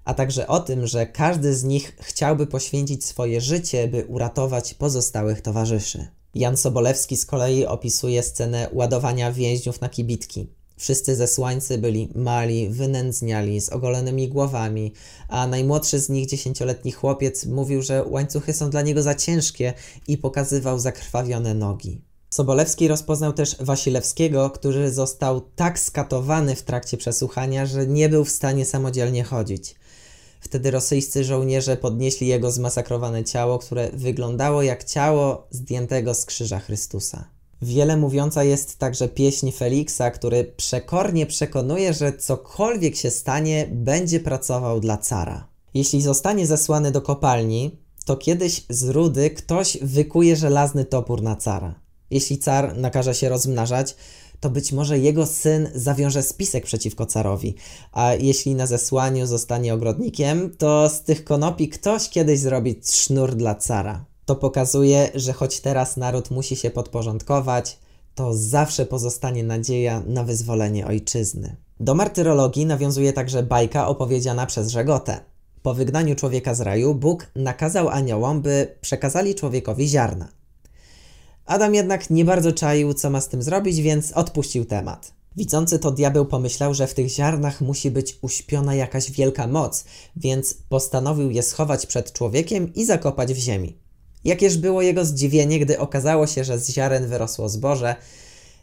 a 0.05 0.15
także 0.15 0.47
o 0.47 0.61
tym, 0.61 0.87
że 0.87 1.07
każdy 1.07 1.55
z 1.55 1.65
nich 1.65 1.97
chciałby 2.01 2.47
poświęcić 2.47 3.05
swoje 3.05 3.41
życie, 3.41 3.89
by 3.89 4.05
uratować 4.05 4.75
pozostałych 4.75 5.41
towarzyszy. 5.41 6.09
Jan 6.35 6.57
Sobolewski 6.57 7.17
z 7.17 7.27
kolei 7.27 7.67
opisuje 7.67 8.23
scenę 8.23 8.69
ładowania 8.73 9.33
więźniów 9.33 9.81
na 9.81 9.89
kibitki. 9.89 10.60
Wszyscy 10.81 11.17
zesłańcy 11.17 11.79
byli 11.79 12.09
mali, 12.15 12.69
wynędzniali, 12.69 13.61
z 13.61 13.69
ogolonymi 13.69 14.29
głowami, 14.29 14.93
a 15.29 15.47
najmłodszy 15.47 15.99
z 15.99 16.09
nich, 16.09 16.27
dziesięcioletni 16.27 16.93
chłopiec, 16.93 17.47
mówił, 17.47 17.83
że 17.83 18.05
łańcuchy 18.05 18.53
są 18.53 18.71
dla 18.71 18.83
niego 18.83 19.03
za 19.03 19.15
ciężkie 19.15 19.73
i 20.09 20.19
pokazywał 20.19 20.79
zakrwawione 20.79 21.55
nogi. 21.55 22.01
Sobolewski 22.31 22.89
rozpoznał 22.89 23.33
też 23.33 23.57
Wasilewskiego, 23.61 24.51
który 24.51 24.93
został 24.93 25.41
tak 25.41 25.79
skatowany 25.79 26.57
w 26.57 26.63
trakcie 26.63 26.97
przesłuchania, 26.97 27.67
że 27.67 27.87
nie 27.87 28.09
był 28.09 28.25
w 28.25 28.31
stanie 28.31 28.65
samodzielnie 28.65 29.25
chodzić. 29.25 29.75
Wtedy 30.41 30.71
rosyjscy 30.71 31.25
żołnierze 31.25 31.77
podnieśli 31.77 32.27
jego 32.27 32.53
zmasakrowane 32.53 33.25
ciało, 33.25 33.59
które 33.59 33.91
wyglądało 33.93 34.63
jak 34.63 34.85
ciało 34.85 35.47
zdjętego 35.51 36.15
z 36.15 36.27
krzyża 36.27 36.59
Chrystusa. 36.59 37.40
Wiele 37.63 37.97
mówiąca 37.97 38.45
jest 38.45 38.79
także 38.79 39.09
pieśń 39.09 39.51
Feliksa, 39.51 40.11
który 40.11 40.45
przekornie 40.45 41.27
przekonuje, 41.27 41.95
że 41.95 42.13
cokolwiek 42.13 42.97
się 42.97 43.11
stanie, 43.11 43.69
będzie 43.73 44.21
pracował 44.21 44.81
dla 44.81 44.99
cara. 44.99 45.49
Jeśli 45.75 46.03
zostanie 46.03 46.47
zesłany 46.47 46.91
do 46.91 47.03
kopalni, 47.03 47.79
to 48.05 48.17
kiedyś 48.17 48.65
z 48.69 48.89
rudy 48.89 49.31
ktoś 49.31 49.79
wykuje 49.83 50.37
żelazny 50.37 50.85
topór 50.85 51.23
na 51.23 51.37
cara. 51.37 51.75
Jeśli 52.11 52.39
car 52.39 52.77
nakaże 52.77 53.15
się 53.15 53.29
rozmnażać, 53.29 53.97
to 54.41 54.51
być 54.51 54.73
może 54.73 54.99
jego 54.99 55.27
syn 55.27 55.69
zawiąże 55.75 56.23
spisek 56.23 56.65
przeciwko 56.65 57.07
carowi, 57.07 57.55
a 57.93 58.15
jeśli 58.15 58.55
na 58.55 58.67
zesłaniu 58.67 59.27
zostanie 59.27 59.75
ogrodnikiem, 59.75 60.57
to 60.59 60.89
z 60.89 61.03
tych 61.03 61.25
konopi 61.25 61.69
ktoś 61.69 62.09
kiedyś 62.09 62.41
zrobi 62.41 62.81
sznur 62.85 63.35
dla 63.35 63.55
cara. 63.55 64.10
To 64.31 64.37
pokazuje, 64.37 65.11
że 65.15 65.33
choć 65.33 65.61
teraz 65.61 65.97
naród 65.97 66.31
musi 66.31 66.57
się 66.57 66.71
podporządkować, 66.71 67.79
to 68.15 68.35
zawsze 68.35 68.87
pozostanie 68.87 69.45
nadzieja 69.45 70.03
na 70.07 70.25
wyzwolenie 70.25 70.87
ojczyzny. 70.87 71.57
Do 71.81 71.95
martyrologii 71.95 72.67
nawiązuje 72.67 73.13
także 73.13 73.43
bajka 73.43 73.89
opowiedziana 73.89 74.47
przez 74.47 74.69
Żegotę. 74.69 75.21
Po 75.63 75.75
wygnaniu 75.75 76.15
człowieka 76.15 76.55
z 76.55 76.61
raju, 76.61 76.95
Bóg 76.95 77.27
nakazał 77.37 77.89
aniołom, 77.89 78.43
by 78.43 78.77
przekazali 78.81 79.35
człowiekowi 79.35 79.89
ziarna. 79.89 80.29
Adam 81.47 81.75
jednak 81.75 82.11
nie 82.11 82.25
bardzo 82.25 82.53
czaił, 82.53 82.95
co 82.95 83.11
ma 83.11 83.21
z 83.21 83.29
tym 83.29 83.43
zrobić, 83.43 83.81
więc 83.81 84.13
odpuścił 84.13 84.65
temat. 84.65 85.13
Widzący 85.37 85.79
to 85.79 85.91
diabeł 85.91 86.27
pomyślał, 86.27 86.75
że 86.75 86.87
w 86.87 86.95
tych 86.95 87.09
ziarnach 87.09 87.61
musi 87.61 87.91
być 87.91 88.19
uśpiona 88.23 88.75
jakaś 88.75 89.11
wielka 89.11 89.47
moc, 89.47 89.85
więc 90.17 90.55
postanowił 90.55 91.31
je 91.31 91.43
schować 91.43 91.87
przed 91.87 92.13
człowiekiem 92.13 92.75
i 92.75 92.85
zakopać 92.85 93.35
w 93.35 93.39
ziemi. 93.39 93.90
Jakież 94.25 94.59
było 94.59 94.83
jego 94.83 95.05
zdziwienie, 95.05 95.59
gdy 95.59 95.79
okazało 95.79 96.27
się, 96.27 96.45
że 96.45 96.59
z 96.59 96.71
ziaren 96.71 97.07
wyrosło 97.07 97.49
zboże, 97.49 97.97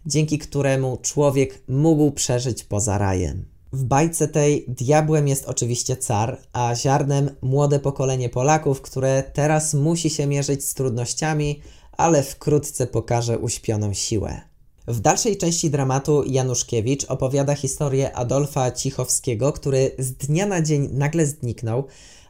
dzięki 0.06 0.38
któremu 0.38 0.98
człowiek 1.02 1.62
mógł 1.68 2.12
przeżyć 2.12 2.64
poza 2.64 2.98
rajem. 2.98 3.46
W 3.74 3.84
bajce 3.84 4.28
tej 4.28 4.66
diabłem 4.68 5.28
jest 5.28 5.46
oczywiście 5.46 5.98
car, 5.98 6.42
a 6.54 6.76
ziarnem 6.76 7.30
młode 7.42 7.80
pokolenie 7.80 8.30
Polaków, 8.30 8.82
które 8.82 9.24
teraz 9.34 9.74
musi 9.74 10.10
się 10.10 10.28
mierzyć 10.28 10.66
z 10.66 10.74
trudnościami, 10.74 11.62
ale 11.92 12.24
wkrótce 12.24 12.88
pokaże 12.88 13.40
uśpioną 13.40 13.94
siłę. 13.94 14.42
W 14.88 15.00
dalszej 15.00 15.38
części 15.38 15.70
dramatu 15.70 16.24
Januszkiewicz 16.24 17.06
opowiada 17.06 17.56
historię 17.56 18.16
Adolfa 18.16 18.72
Cichowskiego, 18.72 19.54
który 19.54 19.92
z 20.00 20.14
dnia 20.14 20.46
na 20.46 20.62
dzień 20.62 20.90
nagle 20.92 21.26
zniknął, 21.26 21.84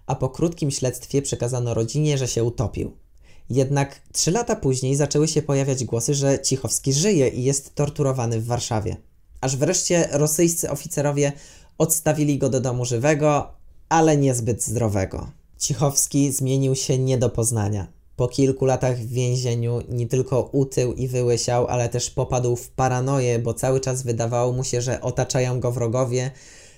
a 0.08 0.16
po 0.16 0.30
krótkim 0.30 0.72
śledztwie 0.72 1.22
przekazano 1.22 1.74
rodzinie, 1.74 2.18
że 2.18 2.28
się 2.28 2.44
utopił. 2.44 3.07
Jednak 3.50 4.02
trzy 4.14 4.32
lata 4.32 4.56
później 4.56 4.96
zaczęły 4.96 5.28
się 5.28 5.42
pojawiać 5.42 5.86
głosy, 5.86 6.14
że 6.14 6.40
Cichowski 6.40 6.94
żyje 6.94 7.28
i 7.28 7.44
jest 7.44 7.76
torturowany 7.76 8.42
w 8.42 8.46
Warszawie. 8.46 8.98
Aż 9.42 9.58
wreszcie 9.58 10.08
rosyjscy 10.12 10.70
oficerowie 10.70 11.32
odstawili 11.78 12.38
go 12.38 12.50
do 12.50 12.62
domu 12.62 12.86
żywego, 12.86 13.52
ale 13.90 14.18
niezbyt 14.18 14.64
zdrowego. 14.64 15.32
Cichowski 15.58 16.32
zmienił 16.32 16.76
się 16.76 16.98
nie 16.98 17.18
do 17.18 17.30
poznania. 17.30 17.88
Po 18.16 18.28
kilku 18.28 18.66
latach 18.66 18.98
w 18.98 19.12
więzieniu 19.12 19.82
nie 19.90 20.08
tylko 20.08 20.42
utył 20.42 20.94
i 20.94 21.08
wyłysiał, 21.08 21.68
ale 21.68 21.90
też 21.90 22.10
popadł 22.10 22.56
w 22.56 22.70
paranoję, 22.70 23.40
bo 23.40 23.54
cały 23.54 23.80
czas 23.80 24.04
wydawało 24.04 24.54
mu 24.54 24.64
się, 24.64 24.82
że 24.82 25.02
otaczają 25.02 25.60
go 25.60 25.72
wrogowie, 25.72 26.32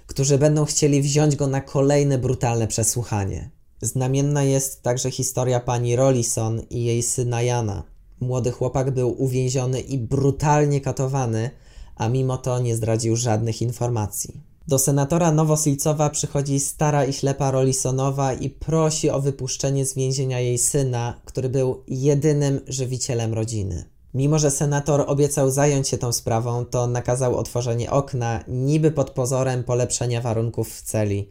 którzy 0.07 0.37
będą 0.37 0.65
chcieli 0.65 1.01
wziąć 1.01 1.35
go 1.35 1.47
na 1.47 1.61
kolejne 1.61 2.17
brutalne 2.17 2.67
przesłuchanie. 2.67 3.49
Znamienna 3.81 4.43
jest 4.43 4.83
także 4.83 5.11
historia 5.11 5.59
pani 5.59 5.95
Rollison 5.95 6.61
i 6.69 6.83
jej 6.83 7.03
syna 7.03 7.41
Jana. 7.41 7.83
Młody 8.19 8.51
chłopak 8.51 8.91
był 8.91 9.23
uwięziony 9.23 9.79
i 9.79 9.97
brutalnie 9.97 10.81
katowany, 10.81 11.49
a 11.95 12.09
mimo 12.09 12.37
to 12.37 12.59
nie 12.59 12.75
zdradził 12.75 13.15
żadnych 13.15 13.61
informacji. 13.61 14.41
Do 14.67 14.79
senatora 14.79 15.31
Nowosilcowa 15.31 16.09
przychodzi 16.09 16.59
stara 16.59 17.05
i 17.05 17.13
ślepa 17.13 17.51
Rollisonowa 17.51 18.33
i 18.33 18.49
prosi 18.49 19.09
o 19.09 19.21
wypuszczenie 19.21 19.85
z 19.85 19.95
więzienia 19.95 20.39
jej 20.39 20.57
syna, 20.57 21.21
który 21.25 21.49
był 21.49 21.83
jedynym 21.87 22.61
żywicielem 22.67 23.33
rodziny. 23.33 23.83
Mimo, 24.13 24.39
że 24.39 24.51
senator 24.51 25.03
obiecał 25.07 25.51
zająć 25.51 25.87
się 25.87 25.97
tą 25.97 26.11
sprawą, 26.11 26.65
to 26.65 26.87
nakazał 26.87 27.37
otworzenie 27.37 27.91
okna, 27.91 28.43
niby 28.47 28.91
pod 28.91 29.09
pozorem 29.09 29.63
polepszenia 29.63 30.21
warunków 30.21 30.75
w 30.75 30.81
celi. 30.81 31.29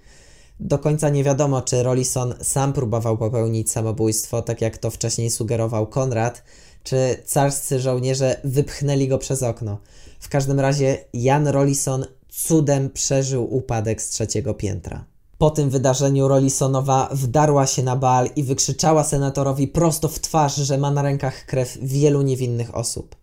Do 0.60 0.78
końca 0.78 1.08
nie 1.08 1.24
wiadomo, 1.24 1.62
czy 1.62 1.82
Rollison 1.82 2.34
sam 2.42 2.72
próbował 2.72 3.18
popełnić 3.18 3.70
samobójstwo, 3.70 4.42
tak 4.42 4.60
jak 4.60 4.78
to 4.78 4.90
wcześniej 4.90 5.30
sugerował 5.30 5.86
Konrad, 5.86 6.42
czy 6.84 7.22
carscy 7.26 7.80
żołnierze 7.80 8.40
wypchnęli 8.44 9.08
go 9.08 9.18
przez 9.18 9.42
okno. 9.42 9.78
W 10.20 10.28
każdym 10.28 10.60
razie 10.60 10.98
Jan 11.12 11.48
Rollison 11.48 12.06
cudem 12.28 12.90
przeżył 12.90 13.54
upadek 13.54 14.02
z 14.02 14.08
trzeciego 14.08 14.54
piętra. 14.54 15.04
Po 15.38 15.50
tym 15.50 15.70
wydarzeniu 15.70 16.28
Rollisonowa 16.28 17.08
wdarła 17.12 17.66
się 17.66 17.82
na 17.82 17.96
bal 17.96 18.28
i 18.36 18.42
wykrzyczała 18.42 19.04
senatorowi 19.04 19.68
prosto 19.68 20.08
w 20.08 20.20
twarz, 20.20 20.54
że 20.54 20.78
ma 20.78 20.90
na 20.90 21.02
rękach 21.02 21.46
krew 21.46 21.78
wielu 21.82 22.22
niewinnych 22.22 22.74
osób. 22.74 23.16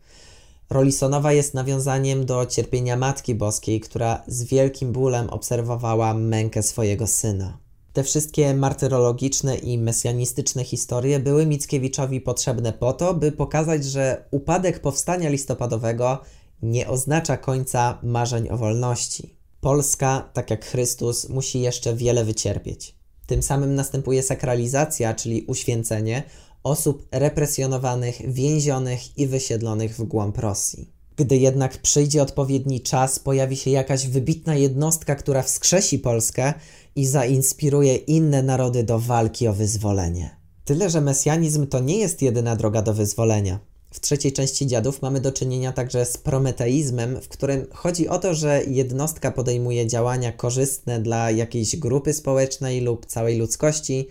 Rollisonowa 0.70 1.34
jest 1.34 1.54
nawiązaniem 1.54 2.26
do 2.26 2.46
cierpienia 2.46 2.98
Matki 2.98 3.36
Boskiej, 3.36 3.80
która 3.80 4.24
z 4.28 4.44
wielkim 4.44 4.92
bólem 4.92 5.30
obserwowała 5.30 6.14
mękę 6.14 6.64
swojego 6.64 7.08
syna. 7.08 7.58
Te 7.94 8.04
wszystkie 8.04 8.54
martyrologiczne 8.54 9.56
i 9.56 9.78
mesjanistyczne 9.78 10.64
historie 10.64 11.20
były 11.20 11.46
Mickiewiczowi 11.46 12.22
potrzebne 12.22 12.74
po 12.74 12.94
to, 12.94 13.14
by 13.14 13.32
pokazać, 13.32 13.86
że 13.86 14.26
upadek 14.32 14.80
powstania 14.80 15.30
listopadowego 15.30 16.20
nie 16.62 16.88
oznacza 16.88 17.38
końca 17.38 18.00
marzeń 18.04 18.50
o 18.50 18.58
wolności. 18.58 19.36
Polska, 19.62 20.30
tak 20.34 20.50
jak 20.50 20.66
Chrystus, 20.66 21.30
musi 21.30 21.62
jeszcze 21.62 21.96
wiele 21.96 22.26
wycierpieć. 22.26 22.96
Tym 23.26 23.44
samym 23.44 23.76
następuje 23.76 24.24
sakralizacja, 24.24 25.14
czyli 25.14 25.46
uświęcenie 25.48 26.24
osób 26.66 27.08
represjonowanych, 27.12 28.34
więzionych 28.34 29.18
i 29.18 29.28
wysiedlonych 29.28 29.96
w 29.96 30.04
głąb 30.04 30.38
Rosji. 30.38 30.92
Gdy 31.18 31.38
jednak 31.38 31.78
przyjdzie 31.78 32.22
odpowiedni 32.22 32.82
czas, 32.82 33.20
pojawi 33.20 33.58
się 33.58 33.72
jakaś 33.72 34.08
wybitna 34.08 34.56
jednostka, 34.56 35.16
która 35.16 35.44
wskrzesi 35.44 36.00
Polskę 36.00 36.54
i 36.96 37.06
zainspiruje 37.06 37.96
inne 37.96 38.44
narody 38.44 38.84
do 38.84 39.00
walki 39.00 39.48
o 39.48 39.54
wyzwolenie. 39.54 40.36
Tyle, 40.66 40.90
że 40.90 41.02
mesjanizm 41.02 41.68
to 41.68 41.80
nie 41.80 41.98
jest 41.98 42.22
jedyna 42.22 42.56
droga 42.56 42.82
do 42.82 42.94
wyzwolenia. 42.94 43.60
W 43.94 44.00
trzeciej 44.00 44.34
części 44.34 44.68
Dziadów 44.68 45.02
mamy 45.02 45.22
do 45.22 45.32
czynienia 45.32 45.74
także 45.74 46.06
z 46.06 46.18
prometeizmem, 46.18 47.22
w 47.22 47.28
którym 47.28 47.66
chodzi 47.72 48.08
o 48.08 48.20
to, 48.20 48.34
że 48.34 48.64
jednostka 48.68 49.32
podejmuje 49.32 49.88
działania 49.88 50.32
korzystne 50.32 51.00
dla 51.00 51.32
jakiejś 51.32 51.76
grupy 51.76 52.14
społecznej 52.14 52.82
lub 52.82 53.06
całej 53.06 53.38
ludzkości, 53.38 54.08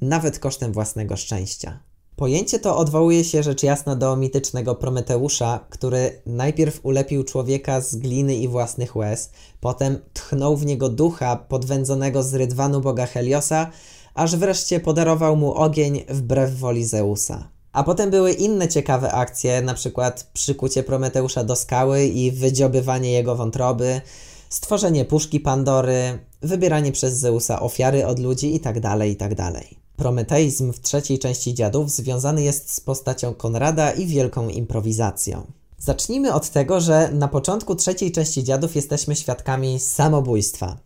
nawet 0.00 0.38
kosztem 0.38 0.72
własnego 0.72 1.16
szczęścia. 1.16 1.89
Pojęcie 2.20 2.58
to 2.58 2.76
odwołuje 2.76 3.24
się 3.24 3.42
rzecz 3.42 3.62
jasna 3.62 3.96
do 3.96 4.16
mitycznego 4.16 4.74
Prometeusza, 4.74 5.60
który 5.70 6.22
najpierw 6.26 6.80
ulepił 6.82 7.24
człowieka 7.24 7.80
z 7.80 7.96
gliny 7.96 8.34
i 8.36 8.48
własnych 8.48 8.96
łez, 8.96 9.30
potem 9.60 9.98
tchnął 10.12 10.56
w 10.56 10.66
niego 10.66 10.88
ducha 10.88 11.36
podwędzonego 11.36 12.22
z 12.22 12.34
rydwanu 12.34 12.80
boga 12.80 13.06
Heliosa, 13.06 13.70
aż 14.14 14.36
wreszcie 14.36 14.80
podarował 14.80 15.36
mu 15.36 15.54
ogień 15.54 16.04
wbrew 16.08 16.58
woli 16.58 16.84
Zeusa. 16.84 17.48
A 17.72 17.84
potem 17.84 18.10
były 18.10 18.32
inne 18.32 18.68
ciekawe 18.68 19.12
akcje, 19.12 19.62
na 19.62 19.74
przykład 19.74 20.30
przykucie 20.32 20.82
Prometeusza 20.82 21.44
do 21.44 21.56
skały 21.56 22.04
i 22.04 22.32
wydziobywanie 22.32 23.12
jego 23.12 23.36
wątroby, 23.36 24.00
stworzenie 24.48 25.04
puszki 25.04 25.40
Pandory, 25.40 26.18
wybieranie 26.42 26.92
przez 26.92 27.18
Zeusa 27.18 27.60
ofiary 27.60 28.06
od 28.06 28.18
ludzi 28.18 28.52
itd., 28.52 28.80
tak 28.80 29.08
itd. 29.08 29.52
Prometeizm 30.00 30.72
w 30.72 30.80
trzeciej 30.80 31.18
części 31.18 31.54
Dziadów 31.54 31.90
związany 31.90 32.42
jest 32.42 32.74
z 32.74 32.80
postacią 32.80 33.34
Konrada 33.34 33.90
i 33.90 34.06
wielką 34.06 34.48
improwizacją. 34.48 35.46
Zacznijmy 35.78 36.34
od 36.34 36.50
tego, 36.50 36.80
że 36.80 37.10
na 37.12 37.28
początku 37.28 37.74
trzeciej 37.74 38.12
części 38.12 38.44
Dziadów 38.44 38.76
jesteśmy 38.76 39.16
świadkami 39.16 39.78
samobójstwa. 39.78 40.76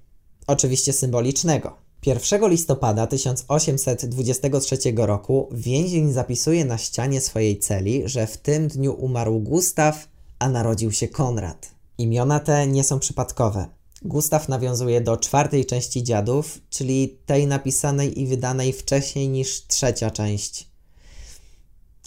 Oczywiście 0.46 0.92
symbolicznego. 0.92 1.76
1 2.06 2.50
listopada 2.50 3.06
1823 3.06 4.78
roku 4.96 5.48
więzień 5.52 6.12
zapisuje 6.12 6.64
na 6.64 6.78
ścianie 6.78 7.20
swojej 7.20 7.58
celi, 7.58 8.02
że 8.06 8.26
w 8.26 8.36
tym 8.36 8.68
dniu 8.68 8.96
umarł 8.98 9.40
Gustaw, 9.40 10.08
a 10.38 10.48
narodził 10.48 10.92
się 10.92 11.08
Konrad. 11.08 11.70
Imiona 11.98 12.40
te 12.40 12.66
nie 12.66 12.84
są 12.84 12.98
przypadkowe. 12.98 13.66
Gustaw 14.04 14.48
nawiązuje 14.48 15.00
do 15.00 15.16
czwartej 15.16 15.66
części 15.66 16.02
Dziadów, 16.02 16.58
czyli 16.70 17.18
tej 17.26 17.46
napisanej 17.46 18.20
i 18.20 18.26
wydanej 18.26 18.72
wcześniej 18.72 19.28
niż 19.28 19.66
trzecia 19.66 20.10
część. 20.10 20.68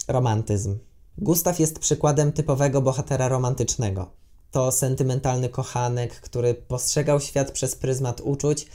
Romantyzm. 0.08 0.78
Gustaw 1.18 1.60
jest 1.60 1.78
przykładem 1.78 2.32
typowego 2.32 2.82
bohatera 2.82 3.28
romantycznego. 3.28 4.10
To 4.50 4.72
sentymentalny 4.72 5.48
kochanek, 5.48 6.20
który 6.20 6.54
postrzegał 6.54 7.20
świat 7.20 7.50
przez 7.50 7.76
pryzmat 7.76 8.20
uczuć, 8.20 8.66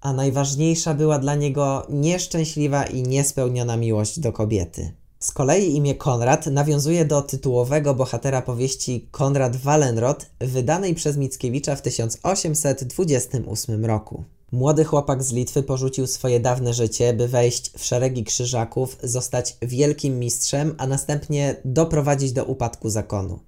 a 0.00 0.12
najważniejsza 0.12 0.94
była 0.94 1.18
dla 1.18 1.34
niego 1.34 1.86
nieszczęśliwa 1.90 2.84
i 2.84 3.02
niespełniona 3.02 3.76
miłość 3.76 4.20
do 4.20 4.32
kobiety. 4.32 4.92
Z 5.20 5.32
kolei 5.32 5.76
imię 5.76 5.94
Konrad 5.94 6.46
nawiązuje 6.46 7.04
do 7.04 7.22
tytułowego 7.22 7.94
bohatera 7.94 8.42
powieści 8.42 9.08
Konrad 9.10 9.56
Wallenrod, 9.56 10.26
wydanej 10.40 10.94
przez 10.94 11.16
Mickiewicza 11.16 11.76
w 11.76 11.82
1828 11.82 13.84
roku. 13.84 14.24
Młody 14.52 14.84
chłopak 14.84 15.22
z 15.22 15.32
Litwy 15.32 15.62
porzucił 15.62 16.06
swoje 16.06 16.40
dawne 16.40 16.74
życie, 16.74 17.12
by 17.12 17.28
wejść 17.28 17.72
w 17.78 17.84
szeregi 17.84 18.24
krzyżaków, 18.24 18.98
zostać 19.02 19.56
wielkim 19.62 20.18
mistrzem, 20.18 20.74
a 20.78 20.86
następnie 20.86 21.56
doprowadzić 21.64 22.32
do 22.32 22.44
upadku 22.44 22.90
zakonu. 22.90 23.38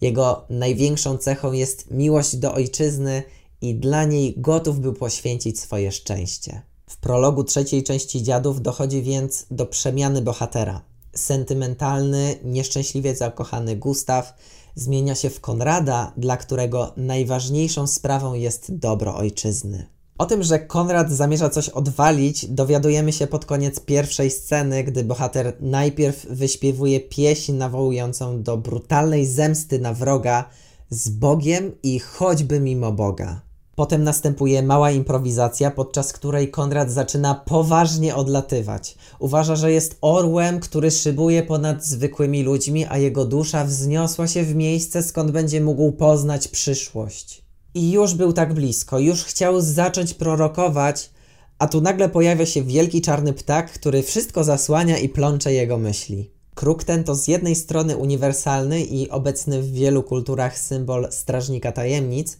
Jego 0.00 0.44
największą 0.50 1.18
cechą 1.18 1.52
jest 1.52 1.90
miłość 1.90 2.36
do 2.36 2.54
ojczyzny 2.54 3.22
i 3.60 3.74
dla 3.74 4.04
niej 4.04 4.34
gotów 4.36 4.80
był 4.80 4.92
poświęcić 4.92 5.60
swoje 5.60 5.92
szczęście. 5.92 6.62
W 6.90 6.96
prologu 6.96 7.44
trzeciej 7.44 7.82
części 7.82 8.22
Dziadów 8.22 8.62
dochodzi 8.62 9.02
więc 9.02 9.46
do 9.50 9.66
przemiany 9.66 10.22
bohatera 10.22 10.91
sentymentalny, 11.14 12.38
nieszczęśliwie 12.44 13.16
zakochany 13.16 13.76
Gustaw 13.76 14.34
zmienia 14.74 15.14
się 15.14 15.30
w 15.30 15.40
Konrada, 15.40 16.12
dla 16.16 16.36
którego 16.36 16.92
najważniejszą 16.96 17.86
sprawą 17.86 18.34
jest 18.34 18.74
dobro 18.76 19.16
ojczyzny. 19.16 19.86
O 20.18 20.26
tym, 20.26 20.42
że 20.42 20.58
Konrad 20.58 21.12
zamierza 21.12 21.50
coś 21.50 21.68
odwalić, 21.68 22.46
dowiadujemy 22.46 23.12
się 23.12 23.26
pod 23.26 23.44
koniec 23.44 23.80
pierwszej 23.80 24.30
sceny, 24.30 24.84
gdy 24.84 25.04
bohater 25.04 25.56
najpierw 25.60 26.26
wyśpiewuje 26.26 27.00
pieśń 27.00 27.52
nawołującą 27.52 28.42
do 28.42 28.56
brutalnej 28.56 29.26
zemsty 29.26 29.78
na 29.78 29.94
wroga 29.94 30.48
z 30.90 31.08
Bogiem 31.08 31.72
i 31.82 31.98
choćby 31.98 32.60
mimo 32.60 32.92
Boga. 32.92 33.51
Potem 33.74 34.02
następuje 34.02 34.62
mała 34.62 34.90
improwizacja, 34.90 35.70
podczas 35.70 36.12
której 36.12 36.50
Konrad 36.50 36.90
zaczyna 36.90 37.34
poważnie 37.34 38.14
odlatywać. 38.16 38.96
Uważa, 39.18 39.56
że 39.56 39.72
jest 39.72 39.98
orłem, 40.00 40.60
który 40.60 40.90
szybuje 40.90 41.42
ponad 41.42 41.84
zwykłymi 41.84 42.42
ludźmi, 42.42 42.86
a 42.88 42.98
jego 42.98 43.24
dusza 43.24 43.64
wzniosła 43.64 44.28
się 44.28 44.42
w 44.42 44.54
miejsce, 44.54 45.02
skąd 45.02 45.30
będzie 45.30 45.60
mógł 45.60 45.92
poznać 45.92 46.48
przyszłość. 46.48 47.42
I 47.74 47.90
już 47.90 48.14
był 48.14 48.32
tak 48.32 48.54
blisko, 48.54 48.98
już 48.98 49.24
chciał 49.24 49.60
zacząć 49.60 50.14
prorokować, 50.14 51.10
a 51.58 51.66
tu 51.66 51.80
nagle 51.80 52.08
pojawia 52.08 52.46
się 52.46 52.62
wielki 52.62 53.00
czarny 53.00 53.32
ptak, 53.32 53.72
który 53.72 54.02
wszystko 54.02 54.44
zasłania 54.44 54.98
i 54.98 55.08
plącze 55.08 55.52
jego 55.52 55.78
myśli. 55.78 56.30
Kruk 56.54 56.84
ten 56.84 57.04
to 57.04 57.14
z 57.14 57.28
jednej 57.28 57.54
strony 57.54 57.96
uniwersalny 57.96 58.82
i 58.82 59.10
obecny 59.10 59.62
w 59.62 59.72
wielu 59.72 60.02
kulturach 60.02 60.58
symbol 60.58 61.08
strażnika 61.10 61.72
tajemnic, 61.72 62.38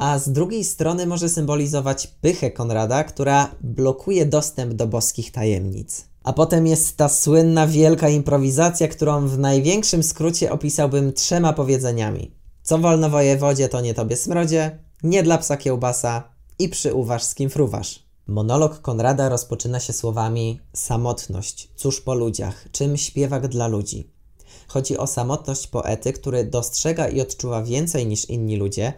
a 0.00 0.18
z 0.18 0.32
drugiej 0.32 0.64
strony 0.64 1.06
może 1.06 1.28
symbolizować 1.28 2.06
pychę 2.06 2.50
Konrada, 2.50 3.04
która 3.04 3.54
blokuje 3.60 4.26
dostęp 4.26 4.74
do 4.74 4.86
boskich 4.86 5.32
tajemnic. 5.32 6.04
A 6.24 6.32
potem 6.32 6.66
jest 6.66 6.96
ta 6.96 7.08
słynna 7.08 7.66
wielka 7.66 8.08
improwizacja, 8.08 8.88
którą 8.88 9.28
w 9.28 9.38
największym 9.38 10.02
skrócie 10.02 10.52
opisałbym 10.52 11.12
trzema 11.12 11.52
powiedzeniami. 11.52 12.34
Co 12.62 12.78
wolno 12.78 13.10
wojewodzie, 13.10 13.68
to 13.68 13.80
nie 13.80 13.94
tobie 13.94 14.16
smrodzie, 14.16 14.78
nie 15.02 15.22
dla 15.22 15.38
psa 15.38 15.56
kiełbasa 15.56 16.22
i 16.58 16.68
przyuważ 16.68 17.22
z 17.22 17.34
kim 17.34 17.50
fruwasz. 17.50 18.02
Monolog 18.26 18.80
Konrada 18.80 19.28
rozpoczyna 19.28 19.80
się 19.80 19.92
słowami 19.92 20.60
samotność, 20.72 21.68
cóż 21.76 22.00
po 22.00 22.14
ludziach, 22.14 22.64
czym 22.72 22.96
śpiewak 22.96 23.48
dla 23.48 23.66
ludzi. 23.66 24.10
Chodzi 24.68 24.98
o 24.98 25.06
samotność 25.06 25.66
poety, 25.66 26.12
który 26.12 26.44
dostrzega 26.44 27.08
i 27.08 27.20
odczuwa 27.20 27.62
więcej 27.62 28.06
niż 28.06 28.24
inni 28.24 28.56
ludzie, 28.56 28.92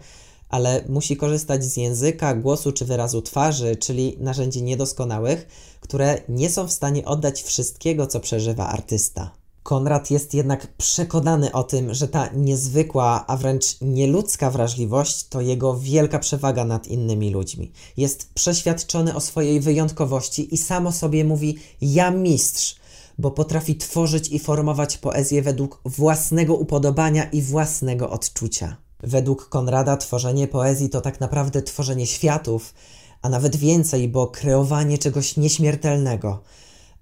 ale 0.53 0.83
musi 0.89 1.17
korzystać 1.17 1.63
z 1.63 1.77
języka, 1.77 2.35
głosu 2.35 2.71
czy 2.71 2.85
wyrazu 2.85 3.21
twarzy, 3.21 3.75
czyli 3.75 4.17
narzędzi 4.19 4.63
niedoskonałych, 4.63 5.47
które 5.79 6.21
nie 6.29 6.49
są 6.49 6.67
w 6.67 6.71
stanie 6.71 7.05
oddać 7.05 7.43
wszystkiego, 7.43 8.07
co 8.07 8.19
przeżywa 8.19 8.67
artysta. 8.67 9.31
Konrad 9.63 10.11
jest 10.11 10.33
jednak 10.33 10.67
przekonany 10.77 11.51
o 11.51 11.63
tym, 11.63 11.93
że 11.93 12.07
ta 12.07 12.29
niezwykła, 12.33 13.25
a 13.27 13.37
wręcz 13.37 13.65
nieludzka 13.81 14.51
wrażliwość 14.51 15.27
to 15.27 15.41
jego 15.41 15.79
wielka 15.79 16.19
przewaga 16.19 16.65
nad 16.65 16.87
innymi 16.87 17.31
ludźmi. 17.31 17.71
Jest 17.97 18.33
przeświadczony 18.33 19.15
o 19.15 19.19
swojej 19.19 19.59
wyjątkowości 19.59 20.53
i 20.53 20.57
samo 20.57 20.91
sobie 20.91 21.25
mówi: 21.25 21.57
Ja 21.81 22.11
mistrz, 22.11 22.75
bo 23.17 23.31
potrafi 23.31 23.75
tworzyć 23.75 24.29
i 24.29 24.39
formować 24.39 24.97
poezję 24.97 25.41
według 25.41 25.81
własnego 25.85 26.55
upodobania 26.55 27.23
i 27.23 27.41
własnego 27.41 28.09
odczucia. 28.09 28.82
Według 29.03 29.49
Konrada 29.49 29.97
tworzenie 29.97 30.47
poezji 30.47 30.89
to 30.89 31.01
tak 31.01 31.19
naprawdę 31.19 31.61
tworzenie 31.61 32.07
światów, 32.07 32.73
a 33.21 33.29
nawet 33.29 33.55
więcej, 33.55 34.09
bo 34.09 34.27
kreowanie 34.27 34.97
czegoś 34.97 35.37
nieśmiertelnego. 35.37 36.43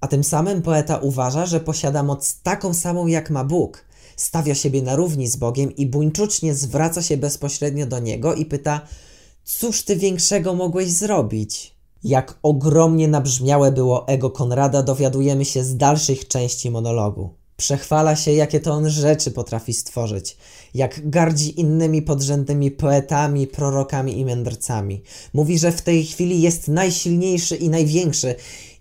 A 0.02 0.08
tym 0.08 0.24
samym 0.24 0.62
poeta 0.62 0.98
uważa, 0.98 1.46
że 1.46 1.60
posiada 1.60 2.04
moc 2.04 2.42
taką 2.42 2.74
samą 2.74 3.08
jak 3.08 3.30
ma 3.30 3.44
Bóg. 3.44 3.86
Stawia 4.16 4.56
siebie 4.56 4.82
na 4.82 4.96
równi 4.96 5.28
z 5.28 5.36
Bogiem 5.36 5.76
i 5.76 5.86
buńczucznie 5.86 6.56
zwraca 6.56 7.02
się 7.02 7.18
bezpośrednio 7.18 7.86
do 7.86 8.00
Niego 8.00 8.34
i 8.34 8.46
pyta: 8.46 8.82
Cóż 9.44 9.84
ty 9.84 9.96
większego 9.96 10.54
mogłeś 10.54 10.92
zrobić? 10.92 11.76
Jak 12.04 12.40
ogromnie 12.44 13.08
nabrzmiałe 13.08 13.72
było 13.72 14.08
ego 14.08 14.30
Konrada, 14.30 14.84
dowiadujemy 14.84 15.46
się 15.46 15.64
z 15.64 15.78
dalszych 15.78 16.28
części 16.28 16.72
monologu. 16.72 17.41
Przechwala 17.62 18.16
się, 18.16 18.32
jakie 18.32 18.60
to 18.60 18.72
on 18.72 18.90
rzeczy 18.90 19.32
potrafi 19.32 19.74
stworzyć, 19.74 20.38
jak 20.74 21.10
gardzi 21.10 21.60
innymi 21.60 22.02
podrzędnymi 22.02 22.72
poetami, 22.72 23.48
prorokami 23.48 24.20
i 24.20 24.26
mędrcami. 24.26 25.02
Mówi, 25.34 25.60
że 25.60 25.72
w 25.72 25.82
tej 25.82 26.06
chwili 26.06 26.42
jest 26.42 26.68
najsilniejszy 26.68 27.56
i 27.56 27.70
największy 27.70 28.36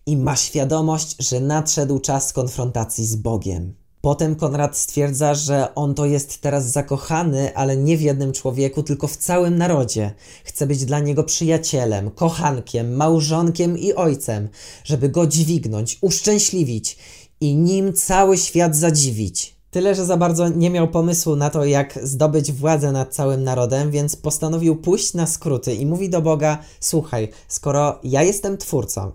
i 0.06 0.16
ma 0.16 0.36
świadomość, 0.36 1.16
że 1.18 1.40
nadszedł 1.40 1.98
czas 1.98 2.32
konfrontacji 2.32 3.06
z 3.06 3.16
Bogiem. 3.16 3.74
Potem 4.00 4.36
Konrad 4.36 4.78
stwierdza, 4.78 5.34
że 5.34 5.74
on 5.74 5.94
to 5.94 6.06
jest 6.06 6.40
teraz 6.40 6.70
zakochany, 6.70 7.56
ale 7.56 7.76
nie 7.76 7.96
w 7.96 8.00
jednym 8.00 8.32
człowieku, 8.32 8.82
tylko 8.82 9.06
w 9.06 9.16
całym 9.16 9.58
narodzie. 9.58 10.12
Chce 10.44 10.66
być 10.66 10.84
dla 10.84 11.00
niego 11.00 11.24
przyjacielem, 11.24 12.10
kochankiem, 12.10 12.96
małżonkiem 12.96 13.78
i 13.78 13.92
ojcem, 13.92 14.48
żeby 14.84 15.08
go 15.08 15.26
dźwignąć, 15.26 15.98
uszczęśliwić 16.00 16.96
i 17.40 17.54
nim 17.56 17.92
cały 17.92 18.38
świat 18.38 18.76
zadziwić. 18.76 19.56
Tyle, 19.70 19.94
że 19.94 20.06
za 20.06 20.16
bardzo 20.16 20.48
nie 20.48 20.70
miał 20.70 20.88
pomysłu 20.88 21.36
na 21.36 21.50
to, 21.50 21.64
jak 21.64 21.98
zdobyć 22.02 22.52
władzę 22.52 22.92
nad 22.92 23.14
całym 23.14 23.44
narodem, 23.44 23.90
więc 23.90 24.16
postanowił 24.16 24.76
pójść 24.76 25.14
na 25.14 25.26
skróty 25.26 25.74
i 25.74 25.86
mówi 25.86 26.10
do 26.10 26.22
Boga: 26.22 26.58
Słuchaj, 26.80 27.28
skoro 27.48 27.98
ja 28.04 28.22
jestem 28.22 28.58
twórcą, 28.58 29.12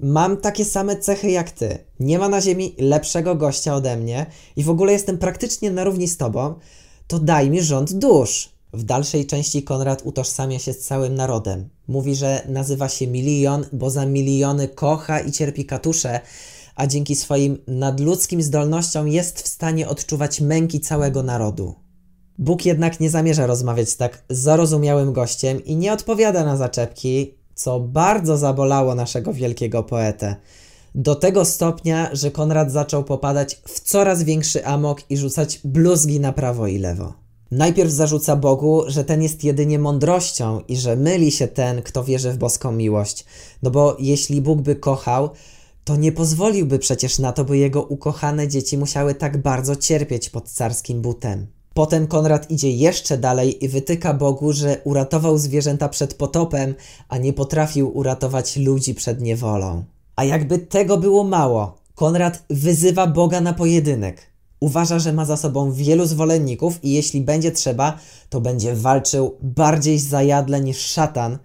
mam 0.00 0.36
takie 0.36 0.64
same 0.64 0.96
cechy 0.96 1.30
jak 1.30 1.50
ty, 1.50 1.78
nie 2.00 2.18
ma 2.18 2.28
na 2.28 2.40
ziemi 2.40 2.74
lepszego 2.78 3.34
gościa 3.34 3.74
ode 3.74 3.96
mnie 3.96 4.26
i 4.56 4.64
w 4.64 4.70
ogóle 4.70 4.92
jestem 4.92 5.18
praktycznie 5.18 5.70
na 5.70 5.84
równi 5.84 6.08
z 6.08 6.16
tobą, 6.16 6.54
to 7.06 7.18
daj 7.18 7.50
mi 7.50 7.62
rząd 7.62 7.92
dusz. 7.92 8.56
W 8.72 8.82
dalszej 8.82 9.26
części 9.26 9.62
Konrad 9.62 10.02
utożsamia 10.04 10.58
się 10.58 10.72
z 10.72 10.78
całym 10.78 11.14
narodem. 11.14 11.68
Mówi, 11.88 12.14
że 12.14 12.42
nazywa 12.48 12.88
się 12.88 13.06
milion, 13.06 13.66
bo 13.72 13.90
za 13.90 14.06
miliony 14.06 14.68
kocha 14.68 15.20
i 15.20 15.32
cierpi 15.32 15.64
katusze, 15.64 16.20
a 16.76 16.86
dzięki 16.86 17.16
swoim 17.16 17.58
nadludzkim 17.66 18.42
zdolnościom 18.42 19.08
jest 19.08 19.42
w 19.42 19.48
stanie 19.48 19.88
odczuwać 19.88 20.40
męki 20.40 20.80
całego 20.80 21.22
narodu. 21.22 21.74
Bóg 22.38 22.66
jednak 22.66 23.00
nie 23.00 23.10
zamierza 23.10 23.46
rozmawiać 23.46 23.88
z 23.88 23.96
tak 23.96 24.24
zarozumiałym 24.30 25.12
gościem 25.12 25.64
i 25.64 25.76
nie 25.76 25.92
odpowiada 25.92 26.44
na 26.44 26.56
zaczepki, 26.56 27.34
co 27.54 27.80
bardzo 27.80 28.36
zabolało 28.36 28.94
naszego 28.94 29.32
wielkiego 29.32 29.82
poetę. 29.82 30.36
Do 30.94 31.14
tego 31.14 31.44
stopnia, 31.44 32.10
że 32.12 32.30
Konrad 32.30 32.72
zaczął 32.72 33.04
popadać 33.04 33.60
w 33.68 33.80
coraz 33.80 34.22
większy 34.22 34.66
amok 34.66 35.10
i 35.10 35.16
rzucać 35.16 35.60
bluzgi 35.64 36.20
na 36.20 36.32
prawo 36.32 36.66
i 36.66 36.78
lewo. 36.78 37.12
Najpierw 37.50 37.90
zarzuca 37.90 38.36
Bogu, 38.36 38.82
że 38.86 39.04
ten 39.04 39.22
jest 39.22 39.44
jedynie 39.44 39.78
mądrością 39.78 40.60
i 40.68 40.76
że 40.76 40.96
myli 40.96 41.30
się 41.30 41.48
ten, 41.48 41.82
kto 41.82 42.04
wierzy 42.04 42.32
w 42.32 42.38
boską 42.38 42.72
miłość. 42.72 43.24
No 43.62 43.70
bo 43.70 43.96
jeśli 43.98 44.42
Bóg 44.42 44.60
by 44.62 44.76
kochał, 44.76 45.30
to 45.86 45.96
nie 45.96 46.12
pozwoliłby 46.12 46.78
przecież 46.78 47.18
na 47.18 47.32
to, 47.32 47.44
by 47.44 47.58
jego 47.58 47.82
ukochane 47.82 48.48
dzieci 48.48 48.78
musiały 48.78 49.14
tak 49.14 49.42
bardzo 49.42 49.76
cierpieć 49.76 50.30
pod 50.30 50.48
carskim 50.48 51.02
butem. 51.02 51.46
Potem 51.74 52.06
Konrad 52.06 52.50
idzie 52.50 52.70
jeszcze 52.70 53.18
dalej 53.18 53.64
i 53.64 53.68
wytyka 53.68 54.14
Bogu, 54.14 54.52
że 54.52 54.80
uratował 54.84 55.38
zwierzęta 55.38 55.88
przed 55.88 56.14
potopem, 56.14 56.74
a 57.08 57.18
nie 57.18 57.32
potrafił 57.32 57.98
uratować 57.98 58.56
ludzi 58.56 58.94
przed 58.94 59.20
niewolą. 59.20 59.84
A 60.16 60.24
jakby 60.24 60.58
tego 60.58 60.96
było 60.96 61.24
mało, 61.24 61.76
Konrad 61.94 62.42
wyzywa 62.50 63.06
Boga 63.06 63.40
na 63.40 63.52
pojedynek. 63.52 64.22
Uważa, 64.60 64.98
że 64.98 65.12
ma 65.12 65.24
za 65.24 65.36
sobą 65.36 65.72
wielu 65.72 66.06
zwolenników 66.06 66.84
i 66.84 66.92
jeśli 66.92 67.20
będzie 67.20 67.52
trzeba, 67.52 67.98
to 68.30 68.40
będzie 68.40 68.74
walczył 68.74 69.36
bardziej 69.42 69.98
zajadle 69.98 70.60
niż 70.60 70.78
szatan, 70.78 71.38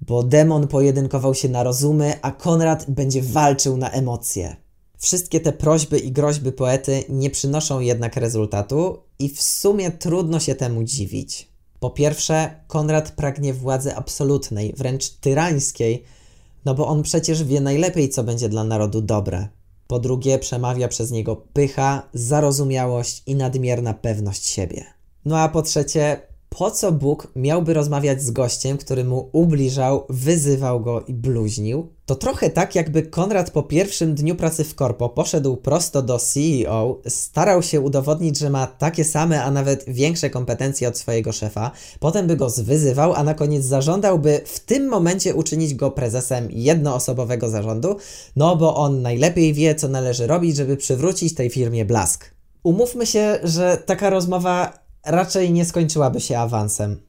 bo 0.00 0.22
demon 0.22 0.68
pojedynkował 0.68 1.34
się 1.34 1.48
na 1.48 1.62
rozumy, 1.62 2.14
a 2.22 2.30
Konrad 2.30 2.90
będzie 2.90 3.22
walczył 3.22 3.76
na 3.76 3.90
emocje. 3.90 4.56
Wszystkie 4.98 5.40
te 5.40 5.52
prośby 5.52 5.98
i 5.98 6.12
groźby 6.12 6.52
poety 6.52 7.04
nie 7.08 7.30
przynoszą 7.30 7.80
jednak 7.80 8.16
rezultatu 8.16 8.98
i 9.18 9.28
w 9.28 9.42
sumie 9.42 9.90
trudno 9.90 10.40
się 10.40 10.54
temu 10.54 10.84
dziwić. 10.84 11.48
Po 11.80 11.90
pierwsze, 11.90 12.54
Konrad 12.66 13.10
pragnie 13.10 13.54
władzy 13.54 13.96
absolutnej, 13.96 14.74
wręcz 14.76 15.10
tyrańskiej, 15.10 16.04
no 16.64 16.74
bo 16.74 16.86
on 16.86 17.02
przecież 17.02 17.44
wie 17.44 17.60
najlepiej, 17.60 18.08
co 18.08 18.24
będzie 18.24 18.48
dla 18.48 18.64
narodu 18.64 19.02
dobre. 19.02 19.48
Po 19.86 19.98
drugie, 19.98 20.38
przemawia 20.38 20.88
przez 20.88 21.10
niego 21.10 21.36
pycha, 21.36 22.08
zarozumiałość 22.14 23.22
i 23.26 23.34
nadmierna 23.34 23.94
pewność 23.94 24.46
siebie. 24.46 24.84
No 25.24 25.38
a 25.38 25.48
po 25.48 25.62
trzecie, 25.62 26.29
po 26.58 26.70
co 26.70 26.92
Bóg 26.92 27.28
miałby 27.36 27.74
rozmawiać 27.74 28.22
z 28.22 28.30
gościem, 28.30 28.78
który 28.78 29.04
mu 29.04 29.30
ubliżał, 29.32 30.06
wyzywał 30.08 30.80
go 30.80 31.00
i 31.00 31.14
bluźnił? 31.14 31.92
To 32.06 32.14
trochę 32.14 32.50
tak, 32.50 32.74
jakby 32.74 33.02
Konrad 33.02 33.50
po 33.50 33.62
pierwszym 33.62 34.14
dniu 34.14 34.34
pracy 34.34 34.64
w 34.64 34.74
korpo 34.74 35.08
poszedł 35.08 35.56
prosto 35.56 36.02
do 36.02 36.18
CEO, 36.18 37.00
starał 37.08 37.62
się 37.62 37.80
udowodnić, 37.80 38.38
że 38.38 38.50
ma 38.50 38.66
takie 38.66 39.04
same, 39.04 39.44
a 39.44 39.50
nawet 39.50 39.84
większe 39.88 40.30
kompetencje 40.30 40.88
od 40.88 40.98
swojego 40.98 41.32
szefa, 41.32 41.70
potem 42.00 42.26
by 42.26 42.36
go 42.36 42.50
zwyzywał, 42.50 43.14
a 43.14 43.24
na 43.24 43.34
koniec 43.34 43.64
zażądałby 43.64 44.40
w 44.44 44.60
tym 44.60 44.88
momencie 44.88 45.34
uczynić 45.34 45.74
go 45.74 45.90
prezesem 45.90 46.48
jednoosobowego 46.50 47.48
zarządu, 47.48 47.96
no 48.36 48.56
bo 48.56 48.76
on 48.76 49.02
najlepiej 49.02 49.54
wie, 49.54 49.74
co 49.74 49.88
należy 49.88 50.26
robić, 50.26 50.56
żeby 50.56 50.76
przywrócić 50.76 51.34
tej 51.34 51.50
firmie 51.50 51.84
blask. 51.84 52.30
Umówmy 52.62 53.06
się, 53.06 53.38
że 53.42 53.82
taka 53.86 54.10
rozmowa 54.10 54.89
raczej 55.06 55.52
nie 55.52 55.64
skończyłaby 55.64 56.20
się 56.20 56.38
awansem. 56.38 57.00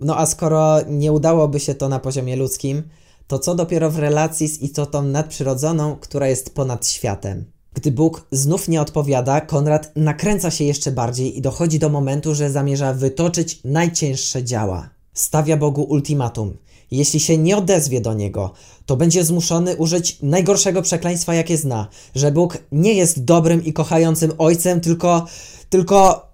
No 0.00 0.18
a 0.18 0.26
skoro 0.26 0.76
nie 0.88 1.12
udałoby 1.12 1.60
się 1.60 1.74
to 1.74 1.88
na 1.88 1.98
poziomie 1.98 2.36
ludzkim, 2.36 2.82
to 3.26 3.38
co 3.38 3.54
dopiero 3.54 3.90
w 3.90 3.98
relacji 3.98 4.48
z 4.48 4.60
istotą 4.60 5.02
nadprzyrodzoną, 5.02 5.96
która 5.96 6.28
jest 6.28 6.54
ponad 6.54 6.88
światem. 6.88 7.44
Gdy 7.74 7.92
Bóg 7.92 8.26
znów 8.32 8.68
nie 8.68 8.80
odpowiada, 8.80 9.40
Konrad 9.40 9.92
nakręca 9.96 10.50
się 10.50 10.64
jeszcze 10.64 10.92
bardziej 10.92 11.38
i 11.38 11.42
dochodzi 11.42 11.78
do 11.78 11.88
momentu, 11.88 12.34
że 12.34 12.50
zamierza 12.50 12.94
wytoczyć 12.94 13.60
najcięższe 13.64 14.44
działa. 14.44 14.90
Stawia 15.12 15.56
Bogu 15.56 15.82
ultimatum. 15.82 16.56
Jeśli 16.90 17.20
się 17.20 17.38
nie 17.38 17.56
odezwie 17.56 18.00
do 18.00 18.14
niego, 18.14 18.52
to 18.86 18.96
będzie 18.96 19.24
zmuszony 19.24 19.76
użyć 19.76 20.18
najgorszego 20.22 20.82
przekleństwa, 20.82 21.34
jakie 21.34 21.56
zna, 21.56 21.88
że 22.14 22.32
Bóg 22.32 22.58
nie 22.72 22.94
jest 22.94 23.24
dobrym 23.24 23.64
i 23.64 23.72
kochającym 23.72 24.32
ojcem, 24.38 24.80
tylko 24.80 25.26
tylko 25.70 26.27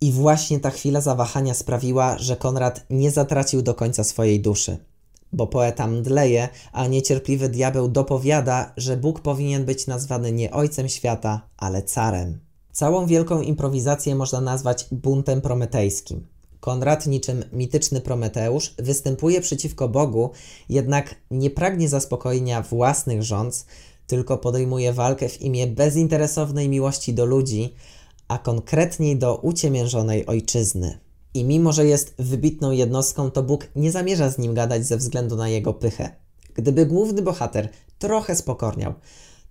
i 0.00 0.12
właśnie 0.12 0.60
ta 0.60 0.70
chwila 0.70 1.00
zawahania 1.00 1.54
sprawiła, 1.54 2.18
że 2.18 2.36
Konrad 2.36 2.86
nie 2.90 3.10
zatracił 3.10 3.62
do 3.62 3.74
końca 3.74 4.04
swojej 4.04 4.40
duszy. 4.40 4.78
Bo 5.32 5.46
poeta 5.46 5.86
mdleje, 5.86 6.48
a 6.72 6.86
niecierpliwy 6.86 7.48
diabeł 7.48 7.88
dopowiada, 7.88 8.72
że 8.76 8.96
Bóg 8.96 9.20
powinien 9.20 9.64
być 9.64 9.86
nazwany 9.86 10.32
nie 10.32 10.50
ojcem 10.50 10.88
świata, 10.88 11.48
ale 11.56 11.82
carem. 11.82 12.40
Całą 12.72 13.06
wielką 13.06 13.42
improwizację 13.42 14.14
można 14.14 14.40
nazwać 14.40 14.86
buntem 14.92 15.40
prometejskim. 15.40 16.26
Konrad, 16.60 17.06
niczym 17.06 17.44
mityczny 17.52 18.00
Prometeusz, 18.00 18.74
występuje 18.78 19.40
przeciwko 19.40 19.88
Bogu, 19.88 20.30
jednak 20.68 21.14
nie 21.30 21.50
pragnie 21.50 21.88
zaspokojenia 21.88 22.62
własnych 22.62 23.22
rządz, 23.22 23.66
tylko 24.06 24.38
podejmuje 24.38 24.92
walkę 24.92 25.28
w 25.28 25.40
imię 25.40 25.66
bezinteresownej 25.66 26.68
miłości 26.68 27.14
do 27.14 27.26
ludzi, 27.26 27.74
a 28.28 28.38
konkretniej 28.38 29.18
do 29.18 29.36
uciemiężonej 29.36 30.26
ojczyzny. 30.26 30.98
I 31.34 31.44
mimo, 31.44 31.72
że 31.72 31.86
jest 31.86 32.14
wybitną 32.18 32.70
jednostką, 32.70 33.30
to 33.30 33.42
Bóg 33.42 33.68
nie 33.76 33.92
zamierza 33.92 34.30
z 34.30 34.38
nim 34.38 34.54
gadać 34.54 34.86
ze 34.86 34.96
względu 34.96 35.36
na 35.36 35.48
jego 35.48 35.74
pychę. 35.74 36.16
Gdyby 36.54 36.86
główny 36.86 37.22
bohater 37.22 37.68
trochę 37.98 38.36
spokorniał, 38.36 38.94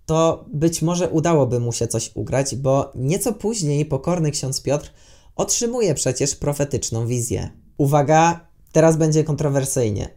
to 0.06 0.44
być 0.52 0.82
może 0.82 1.10
udałoby 1.10 1.60
mu 1.60 1.72
się 1.72 1.86
coś 1.86 2.10
ugrać, 2.14 2.56
bo 2.56 2.92
nieco 2.94 3.32
później 3.32 3.86
pokorny 3.86 4.30
ksiądz 4.30 4.62
Piotr 4.62 4.92
otrzymuje 5.36 5.94
przecież 5.94 6.34
profetyczną 6.34 7.06
wizję. 7.06 7.50
Uwaga, 7.78 8.48
teraz 8.72 8.96
będzie 8.96 9.24
kontrowersyjnie. 9.24 10.08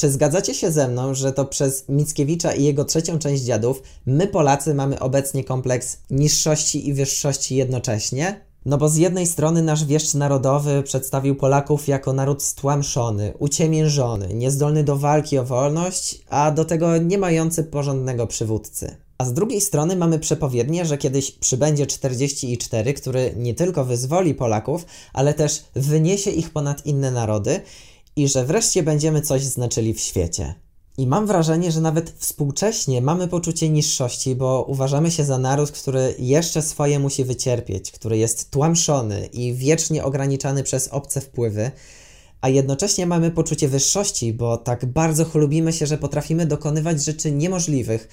Czy 0.00 0.10
zgadzacie 0.10 0.54
się 0.54 0.72
ze 0.72 0.88
mną, 0.88 1.14
że 1.14 1.32
to 1.32 1.44
przez 1.44 1.88
Mickiewicza 1.88 2.52
i 2.52 2.64
jego 2.64 2.84
trzecią 2.84 3.18
część 3.18 3.42
dziadów 3.42 3.82
my 4.06 4.26
Polacy 4.26 4.74
mamy 4.74 5.00
obecnie 5.00 5.44
kompleks 5.44 5.98
niższości 6.10 6.88
i 6.88 6.94
wyższości 6.94 7.56
jednocześnie? 7.56 8.40
No 8.64 8.78
bo 8.78 8.88
z 8.88 8.96
jednej 8.96 9.26
strony 9.26 9.62
nasz 9.62 9.84
wieszcz 9.84 10.14
narodowy 10.14 10.82
przedstawił 10.82 11.36
Polaków 11.36 11.88
jako 11.88 12.12
naród 12.12 12.42
stłamszony, 12.42 13.32
uciemiężony, 13.38 14.34
niezdolny 14.34 14.84
do 14.84 14.96
walki 14.96 15.38
o 15.38 15.44
wolność, 15.44 16.24
a 16.28 16.50
do 16.50 16.64
tego 16.64 16.96
nie 16.96 17.18
mający 17.18 17.64
porządnego 17.64 18.26
przywódcy. 18.26 18.96
A 19.18 19.24
z 19.24 19.32
drugiej 19.32 19.60
strony 19.60 19.96
mamy 19.96 20.18
przepowiednię, 20.18 20.84
że 20.84 20.98
kiedyś 20.98 21.30
przybędzie 21.30 21.86
44, 21.86 22.94
który 22.94 23.34
nie 23.36 23.54
tylko 23.54 23.84
wyzwoli 23.84 24.34
Polaków, 24.34 24.86
ale 25.12 25.34
też 25.34 25.64
wyniesie 25.74 26.30
ich 26.30 26.50
ponad 26.50 26.86
inne 26.86 27.10
narody 27.10 27.60
i 28.16 28.28
że 28.28 28.44
wreszcie 28.44 28.82
będziemy 28.82 29.20
coś 29.22 29.42
znaczyli 29.42 29.94
w 29.94 30.00
świecie. 30.00 30.54
I 30.98 31.06
mam 31.06 31.26
wrażenie, 31.26 31.72
że 31.72 31.80
nawet 31.80 32.10
współcześnie 32.10 33.00
mamy 33.00 33.28
poczucie 33.28 33.68
niższości, 33.68 34.34
bo 34.34 34.64
uważamy 34.68 35.10
się 35.10 35.24
za 35.24 35.38
naród, 35.38 35.70
który 35.70 36.14
jeszcze 36.18 36.62
swoje 36.62 36.98
musi 36.98 37.24
wycierpieć, 37.24 37.92
który 37.92 38.18
jest 38.18 38.50
tłamszony 38.50 39.26
i 39.26 39.54
wiecznie 39.54 40.04
ograniczany 40.04 40.62
przez 40.62 40.88
obce 40.88 41.20
wpływy, 41.20 41.70
a 42.40 42.48
jednocześnie 42.48 43.06
mamy 43.06 43.30
poczucie 43.30 43.68
wyższości, 43.68 44.32
bo 44.32 44.56
tak 44.56 44.86
bardzo 44.86 45.24
chlubimy 45.24 45.72
się, 45.72 45.86
że 45.86 45.98
potrafimy 45.98 46.46
dokonywać 46.46 47.04
rzeczy 47.04 47.32
niemożliwych 47.32 48.08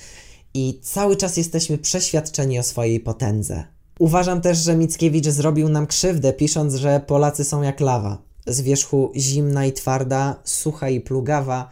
i 0.54 0.80
cały 0.84 1.16
czas 1.16 1.38
jesteśmy 1.38 1.78
przeświadczeni 1.78 2.60
o 2.60 2.64
swojej 2.64 3.00
potędze. 3.00 3.64
Uważam 4.00 4.42
też, 4.42 4.58
że 4.58 4.76
Mickiewicz 4.76 5.28
zrobił 5.28 5.70
nam 5.70 5.88
krzywdę, 5.88 6.34
pisząc, 6.34 6.76
że 6.76 7.02
Polacy 7.08 7.44
są 7.44 7.62
jak 7.62 7.80
lawa 7.80 8.27
z 8.48 8.62
wierzchu 8.62 9.12
zimna 9.16 9.66
i 9.66 9.74
twarda, 9.74 10.36
sucha 10.44 10.90
i 10.90 11.02
plugawa, 11.02 11.70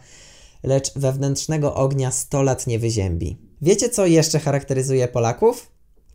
lecz 0.62 0.92
wewnętrznego 0.98 1.74
ognia 1.74 2.10
sto 2.10 2.42
lat 2.42 2.66
nie 2.66 2.78
wyziębi. 2.78 3.36
Wiecie, 3.62 3.88
co 3.88 4.06
jeszcze 4.06 4.38
charakteryzuje 4.38 5.08
Polaków? 5.08 5.70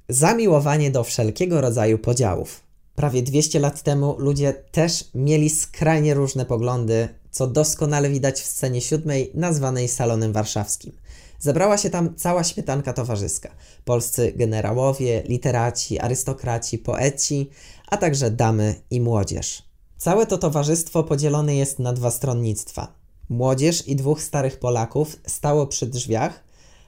Zamiłowanie 0.10 0.91
do 0.91 1.04
wszelkiego 1.04 1.62
rodzaju 1.62 1.97
podziałów. 1.97 2.63
Prawie 2.95 3.21
200 3.21 3.60
lat 3.60 3.84
temu 3.84 4.15
ludzie 4.19 4.54
też 4.54 5.10
mieli 5.15 5.50
skrajnie 5.50 6.13
różne 6.13 6.45
poglądy, 6.45 7.10
co 7.32 7.47
doskonale 7.47 8.10
widać 8.10 8.41
w 8.41 8.45
scenie 8.45 8.82
siódmej, 8.82 9.32
nazwanej 9.34 9.88
Salonem 9.88 10.34
Warszawskim. 10.34 10.91
Zebrała 11.39 11.78
się 11.78 11.89
tam 11.89 12.15
cała 12.15 12.43
śmietanka 12.43 12.93
towarzyska. 12.93 13.50
Polscy 13.86 14.34
generałowie, 14.36 15.24
literaci, 15.26 16.00
arystokraci, 16.00 16.78
poeci, 16.78 17.50
a 17.88 17.97
także 17.97 18.32
damy 18.32 18.76
i 18.89 19.02
młodzież. 19.02 19.70
Całe 20.01 20.25
to 20.25 20.37
towarzystwo 20.37 21.03
podzielone 21.03 21.55
jest 21.55 21.79
na 21.79 21.93
dwa 21.93 22.11
stronnictwa. 22.11 22.93
Młodzież 23.29 23.87
i 23.87 23.95
dwóch 23.95 24.23
starych 24.23 24.59
Polaków 24.59 25.15
stało 25.27 25.67
przy 25.67 25.87
drzwiach, 25.87 26.43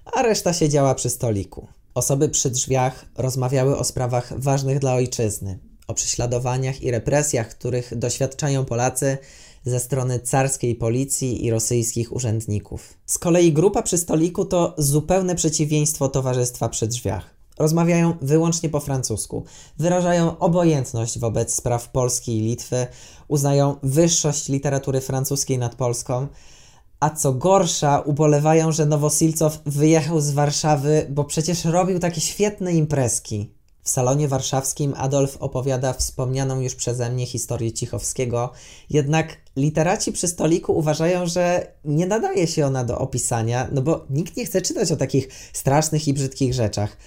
a 0.05 0.21
reszta 0.21 0.53
siedziała 0.53 0.95
przy 0.95 1.09
stoliku. 1.09 1.67
Osoby 1.93 2.29
przy 2.29 2.49
drzwiach 2.49 3.05
rozmawiały 3.17 3.77
o 3.77 3.83
sprawach 3.83 4.39
ważnych 4.39 4.79
dla 4.79 4.93
ojczyzny, 4.93 5.59
o 5.87 5.93
prześladowaniach 5.93 6.81
i 6.81 6.91
represjach, 6.91 7.49
których 7.49 7.97
doświadczają 7.97 8.65
Polacy, 8.65 9.17
ze 9.65 9.79
strony 9.79 10.19
carskiej 10.19 10.75
policji 10.75 11.45
i 11.45 11.51
rosyjskich 11.51 12.15
urzędników. 12.15 12.93
Z 13.05 13.17
kolei 13.17 13.53
grupa 13.53 13.81
przy 13.81 13.97
stoliku 13.97 14.45
to 14.45 14.75
zupełne 14.77 15.35
przeciwieństwo 15.35 16.09
towarzystwa 16.09 16.69
przy 16.69 16.87
drzwiach. 16.87 17.42
Rozmawiają 17.59 18.13
wyłącznie 18.21 18.69
po 18.69 18.79
francusku, 18.79 19.43
wyrażają 19.77 20.39
obojętność 20.39 21.19
wobec 21.19 21.55
spraw 21.55 21.89
Polski 21.89 22.37
i 22.37 22.41
Litwy, 22.41 22.87
uznają 23.27 23.75
wyższość 23.83 24.49
literatury 24.49 25.01
francuskiej 25.01 25.57
nad 25.57 25.75
polską, 25.75 26.27
a 26.99 27.09
co 27.09 27.33
gorsza, 27.33 27.99
ubolewają, 27.99 28.71
że 28.71 28.85
Nowosilcow 28.85 29.59
wyjechał 29.65 30.21
z 30.21 30.31
Warszawy, 30.31 31.07
bo 31.09 31.23
przecież 31.23 31.65
robił 31.65 31.99
takie 31.99 32.21
świetne 32.21 32.73
imprezki. 32.73 33.53
W 33.83 33.89
salonie 33.89 34.27
warszawskim 34.27 34.93
Adolf 34.97 35.37
opowiada 35.37 35.93
wspomnianą 35.93 36.61
już 36.61 36.75
przeze 36.75 37.09
mnie 37.09 37.25
historię 37.25 37.71
Cichowskiego, 37.71 38.51
jednak 38.89 39.37
literaci 39.55 40.11
przy 40.11 40.27
stoliku 40.27 40.77
uważają, 40.77 41.25
że 41.25 41.67
nie 41.85 42.05
nadaje 42.05 42.47
się 42.47 42.65
ona 42.65 42.83
do 42.83 42.97
opisania, 42.97 43.67
no 43.71 43.81
bo 43.81 44.05
nikt 44.09 44.37
nie 44.37 44.45
chce 44.45 44.61
czytać 44.61 44.91
o 44.91 44.95
takich 44.95 45.27
strasznych 45.53 46.07
i 46.07 46.13
brzydkich 46.13 46.53
rzeczach. 46.53 46.97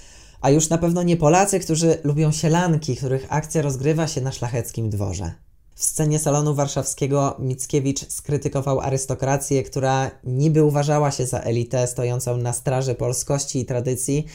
A 0.41 0.51
już 0.51 0.69
na 0.69 0.79
pewno 0.79 1.03
nie 1.03 1.17
Polacy, 1.17 1.61
którzy 1.61 1.99
lubią 2.05 2.33
sielanki, 2.33 2.97
których 2.97 3.27
akcja 3.29 3.63
rozgrywa 3.63 4.07
się 4.07 4.21
na 4.21 4.33
szlacheckim 4.33 4.91
dworze. 4.91 5.33
W 5.75 5.85
scenie 5.85 6.19
salonu 6.19 6.55
warszawskiego 6.55 7.37
Mickiewicz 7.39 8.09
skrytykował 8.09 8.81
arystokrację, 8.81 9.63
która 9.63 10.11
niby 10.25 10.65
uważała 10.65 11.11
się 11.11 11.27
za 11.27 11.39
elitę 11.39 11.87
stojącą 11.87 12.37
na 12.37 12.53
straży 12.53 12.95
polskości 12.95 13.61
i 13.61 13.65
tradycji, 13.65 14.27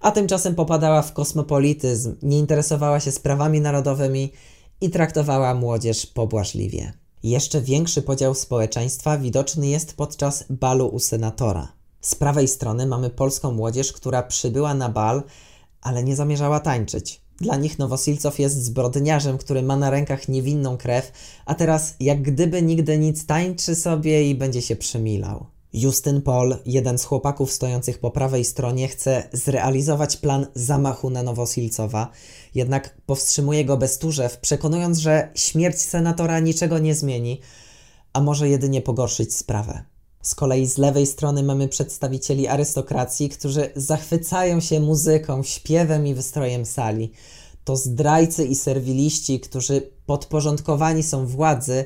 a 0.00 0.10
tymczasem 0.10 0.54
popadała 0.54 1.02
w 1.02 1.12
kosmopolityzm, 1.12 2.16
nie 2.22 2.38
interesowała 2.38 3.00
się 3.00 3.12
sprawami 3.12 3.60
narodowymi 3.60 4.32
i 4.80 4.90
traktowała 4.90 5.54
młodzież 5.54 6.06
pobłażliwie. 6.06 6.92
Jeszcze 7.22 7.60
większy 7.60 8.02
podział 8.02 8.34
społeczeństwa 8.34 9.18
widoczny 9.18 9.68
jest 9.68 9.96
podczas 9.96 10.44
balu 10.50 10.88
u 10.88 10.98
senatora. 10.98 11.72
Z 12.00 12.14
prawej 12.14 12.48
strony 12.48 12.86
mamy 12.86 13.10
polską 13.10 13.52
młodzież, 13.52 13.92
która 13.92 14.22
przybyła 14.22 14.74
na 14.74 14.88
bal, 14.88 15.22
ale 15.82 16.04
nie 16.04 16.16
zamierzała 16.16 16.60
tańczyć. 16.60 17.20
Dla 17.40 17.56
nich 17.56 17.78
Nowosilcow 17.78 18.38
jest 18.38 18.64
zbrodniarzem, 18.64 19.38
który 19.38 19.62
ma 19.62 19.76
na 19.76 19.90
rękach 19.90 20.28
niewinną 20.28 20.76
krew, 20.76 21.12
a 21.46 21.54
teraz 21.54 21.94
jak 22.00 22.22
gdyby 22.22 22.62
nigdy 22.62 22.98
nic 22.98 23.26
tańczy 23.26 23.74
sobie 23.74 24.30
i 24.30 24.34
będzie 24.34 24.62
się 24.62 24.76
przemilał. 24.76 25.46
Justyn 25.72 26.22
Pol, 26.22 26.56
jeden 26.66 26.98
z 26.98 27.04
chłopaków 27.04 27.52
stojących 27.52 27.98
po 27.98 28.10
prawej 28.10 28.44
stronie, 28.44 28.88
chce 28.88 29.28
zrealizować 29.32 30.16
plan 30.16 30.46
zamachu 30.54 31.10
na 31.10 31.22
Nowosilcowa, 31.22 32.10
jednak 32.54 32.96
powstrzymuje 33.06 33.64
go 33.64 33.76
Bestúżew, 33.76 34.40
przekonując, 34.40 34.98
że 34.98 35.30
śmierć 35.34 35.80
senatora 35.80 36.40
niczego 36.40 36.78
nie 36.78 36.94
zmieni, 36.94 37.40
a 38.12 38.20
może 38.20 38.48
jedynie 38.48 38.82
pogorszyć 38.82 39.36
sprawę. 39.36 39.84
Z 40.22 40.34
kolei 40.34 40.66
z 40.66 40.78
lewej 40.78 41.06
strony 41.06 41.42
mamy 41.42 41.68
przedstawicieli 41.68 42.48
arystokracji, 42.48 43.28
którzy 43.28 43.70
zachwycają 43.76 44.60
się 44.60 44.80
muzyką, 44.80 45.42
śpiewem 45.42 46.06
i 46.06 46.14
wystrojem 46.14 46.66
sali. 46.66 47.12
To 47.64 47.76
zdrajcy 47.76 48.44
i 48.44 48.54
serwiliści, 48.54 49.40
którzy 49.40 49.90
podporządkowani 50.06 51.02
są 51.02 51.26
władzy, 51.26 51.84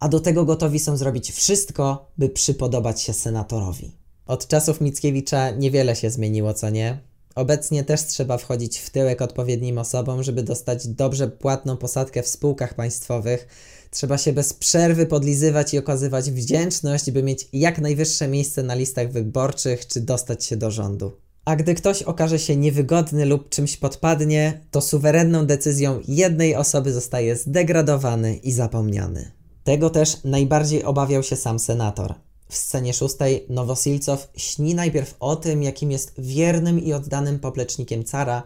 a 0.00 0.08
do 0.08 0.20
tego 0.20 0.44
gotowi 0.44 0.78
są 0.78 0.96
zrobić 0.96 1.32
wszystko, 1.32 2.10
by 2.18 2.28
przypodobać 2.28 3.02
się 3.02 3.12
senatorowi. 3.12 3.92
Od 4.26 4.46
czasów 4.48 4.80
Mickiewicza 4.80 5.50
niewiele 5.50 5.96
się 5.96 6.10
zmieniło, 6.10 6.54
co 6.54 6.70
nie? 6.70 6.98
Obecnie 7.34 7.84
też 7.84 8.06
trzeba 8.06 8.38
wchodzić 8.38 8.78
w 8.78 8.90
tyłek 8.90 9.22
odpowiednim 9.22 9.78
osobom, 9.78 10.22
żeby 10.22 10.42
dostać 10.42 10.88
dobrze 10.88 11.28
płatną 11.28 11.76
posadkę 11.76 12.22
w 12.22 12.28
spółkach 12.28 12.74
państwowych. 12.74 13.48
Trzeba 13.90 14.18
się 14.18 14.32
bez 14.32 14.52
przerwy 14.52 15.06
podlizywać 15.06 15.74
i 15.74 15.78
okazywać 15.78 16.30
wdzięczność, 16.30 17.10
by 17.10 17.22
mieć 17.22 17.48
jak 17.52 17.78
najwyższe 17.78 18.28
miejsce 18.28 18.62
na 18.62 18.74
listach 18.74 19.12
wyborczych 19.12 19.86
czy 19.86 20.00
dostać 20.00 20.44
się 20.44 20.56
do 20.56 20.70
rządu. 20.70 21.12
A 21.44 21.56
gdy 21.56 21.74
ktoś 21.74 22.02
okaże 22.02 22.38
się 22.38 22.56
niewygodny 22.56 23.24
lub 23.26 23.48
czymś 23.48 23.76
podpadnie, 23.76 24.60
to 24.70 24.80
suwerenną 24.80 25.46
decyzją 25.46 26.00
jednej 26.08 26.54
osoby 26.54 26.92
zostaje 26.92 27.36
zdegradowany 27.36 28.36
i 28.36 28.52
zapomniany. 28.52 29.30
Tego 29.64 29.90
też 29.90 30.24
najbardziej 30.24 30.84
obawiał 30.84 31.22
się 31.22 31.36
sam 31.36 31.58
senator. 31.58 32.14
W 32.48 32.56
scenie 32.56 32.94
szóstej 32.94 33.46
Nowosilcow 33.48 34.28
śni 34.36 34.74
najpierw 34.74 35.14
o 35.20 35.36
tym, 35.36 35.62
jakim 35.62 35.90
jest 35.90 36.12
wiernym 36.18 36.84
i 36.84 36.92
oddanym 36.92 37.38
poplecznikiem 37.38 38.04
cara, 38.04 38.42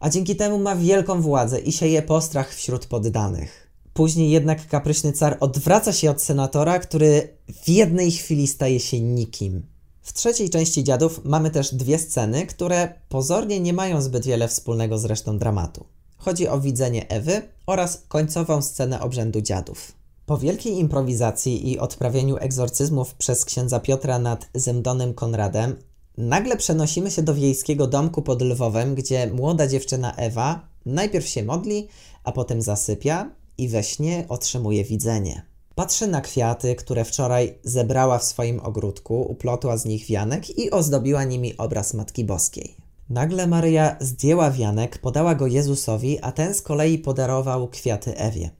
a 0.00 0.10
dzięki 0.10 0.36
temu 0.36 0.58
ma 0.58 0.76
wielką 0.76 1.22
władzę 1.22 1.60
i 1.60 1.72
sieje 1.72 2.02
postrach 2.02 2.54
wśród 2.54 2.86
poddanych. 2.86 3.61
Później 3.94 4.30
jednak 4.30 4.66
kapryśny 4.66 5.12
car 5.12 5.36
odwraca 5.40 5.92
się 5.92 6.10
od 6.10 6.22
senatora, 6.22 6.78
który 6.78 7.36
w 7.62 7.68
jednej 7.68 8.10
chwili 8.10 8.46
staje 8.46 8.80
się 8.80 9.00
nikim. 9.00 9.66
W 10.02 10.12
trzeciej 10.12 10.50
części 10.50 10.84
Dziadów 10.84 11.20
mamy 11.24 11.50
też 11.50 11.74
dwie 11.74 11.98
sceny, 11.98 12.46
które 12.46 12.94
pozornie 13.08 13.60
nie 13.60 13.72
mają 13.72 14.02
zbyt 14.02 14.26
wiele 14.26 14.48
wspólnego 14.48 14.98
z 14.98 15.04
resztą 15.04 15.38
dramatu. 15.38 15.86
Chodzi 16.16 16.48
o 16.48 16.60
widzenie 16.60 17.08
Ewy 17.08 17.42
oraz 17.66 18.02
końcową 18.08 18.62
scenę 18.62 19.00
obrzędu 19.00 19.40
dziadów. 19.40 19.92
Po 20.26 20.38
wielkiej 20.38 20.78
improwizacji 20.78 21.70
i 21.70 21.78
odprawieniu 21.78 22.36
egzorcyzmów 22.36 23.14
przez 23.14 23.44
księdza 23.44 23.80
Piotra 23.80 24.18
nad 24.18 24.48
Zemdonem 24.54 25.14
Konradem, 25.14 25.76
nagle 26.16 26.56
przenosimy 26.56 27.10
się 27.10 27.22
do 27.22 27.34
wiejskiego 27.34 27.86
domku 27.86 28.22
pod 28.22 28.42
Lwowem, 28.42 28.94
gdzie 28.94 29.26
młoda 29.26 29.66
dziewczyna 29.66 30.16
Ewa 30.16 30.68
najpierw 30.86 31.28
się 31.28 31.42
modli, 31.42 31.88
a 32.24 32.32
potem 32.32 32.62
zasypia 32.62 33.30
i 33.58 33.68
we 33.68 33.82
śnie 33.82 34.26
otrzymuje 34.28 34.84
widzenie. 34.84 35.42
Patrzy 35.74 36.06
na 36.06 36.20
kwiaty, 36.20 36.74
które 36.74 37.04
wczoraj 37.04 37.58
zebrała 37.64 38.18
w 38.18 38.24
swoim 38.24 38.60
ogródku, 38.60 39.22
uplotła 39.22 39.76
z 39.76 39.84
nich 39.84 40.06
wianek 40.06 40.58
i 40.58 40.70
ozdobiła 40.70 41.24
nimi 41.24 41.56
obraz 41.56 41.94
Matki 41.94 42.24
Boskiej. 42.24 42.76
Nagle 43.10 43.46
Maryja 43.46 43.96
zdjęła 44.00 44.50
wianek, 44.50 44.98
podała 44.98 45.34
go 45.34 45.46
Jezusowi, 45.46 46.18
a 46.22 46.32
ten 46.32 46.54
z 46.54 46.62
kolei 46.62 46.98
podarował 46.98 47.68
kwiaty 47.68 48.16
Ewie. 48.16 48.50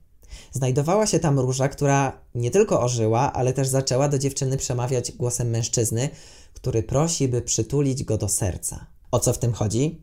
Znajdowała 0.51 1.07
się 1.07 1.19
tam 1.19 1.39
róża, 1.39 1.67
która 1.69 2.21
nie 2.35 2.51
tylko 2.51 2.81
ożyła, 2.81 3.33
ale 3.33 3.53
też 3.53 3.67
zaczęła 3.67 4.09
do 4.09 4.19
dziewczyny 4.19 4.57
przemawiać 4.57 5.11
głosem 5.11 5.49
mężczyzny, 5.49 6.09
który 6.53 6.83
prosi, 6.83 7.27
by 7.27 7.41
przytulić 7.41 8.03
go 8.03 8.17
do 8.17 8.29
serca. 8.29 8.85
O 9.11 9.19
co 9.19 9.33
w 9.33 9.37
tym 9.37 9.53
chodzi? 9.53 10.01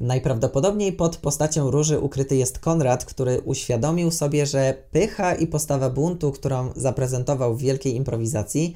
Najprawdopodobniej 0.00 0.92
pod 0.92 1.16
postacią 1.16 1.70
róży 1.70 2.00
ukryty 2.00 2.36
jest 2.36 2.58
Konrad, 2.58 3.04
który 3.04 3.40
uświadomił 3.40 4.10
sobie, 4.10 4.46
że 4.46 4.74
pycha 4.90 5.34
i 5.34 5.46
postawa 5.46 5.90
buntu, 5.90 6.32
którą 6.32 6.70
zaprezentował 6.76 7.56
w 7.56 7.60
wielkiej 7.60 7.94
improwizacji, 7.96 8.74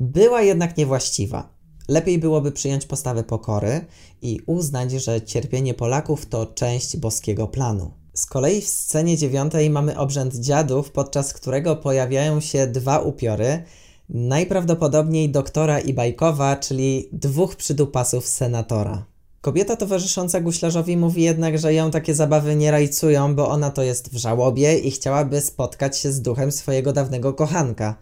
była 0.00 0.42
jednak 0.42 0.76
niewłaściwa. 0.76 1.48
Lepiej 1.88 2.18
byłoby 2.18 2.52
przyjąć 2.52 2.86
postawę 2.86 3.24
pokory 3.24 3.86
i 4.22 4.40
uznać, 4.46 4.92
że 4.92 5.22
cierpienie 5.22 5.74
Polaków 5.74 6.26
to 6.26 6.46
część 6.46 6.96
boskiego 6.96 7.48
planu. 7.48 7.90
Z 8.14 8.26
kolei 8.26 8.60
w 8.60 8.68
scenie 8.68 9.16
dziewiątej 9.16 9.70
mamy 9.70 9.98
obrzęd 9.98 10.34
dziadów, 10.34 10.90
podczas 10.90 11.32
którego 11.32 11.76
pojawiają 11.76 12.40
się 12.40 12.66
dwa 12.66 12.98
upiory, 12.98 13.62
najprawdopodobniej 14.08 15.30
doktora 15.30 15.80
i 15.80 15.94
bajkowa, 15.94 16.56
czyli 16.56 17.08
dwóch 17.12 17.56
przydupasów 17.56 18.26
senatora. 18.26 19.15
Kobieta 19.46 19.76
towarzysząca 19.76 20.40
guślarzowi 20.40 20.96
mówi 20.96 21.22
jednak, 21.22 21.58
że 21.58 21.74
ją 21.74 21.90
takie 21.90 22.14
zabawy 22.14 22.56
nie 22.56 22.70
rajcują, 22.70 23.34
bo 23.34 23.48
ona 23.48 23.70
to 23.70 23.82
jest 23.82 24.12
w 24.12 24.16
żałobie 24.16 24.78
i 24.78 24.90
chciałaby 24.90 25.40
spotkać 25.40 25.98
się 25.98 26.12
z 26.12 26.22
duchem 26.22 26.52
swojego 26.52 26.92
dawnego 26.92 27.32
kochanka. 27.32 27.96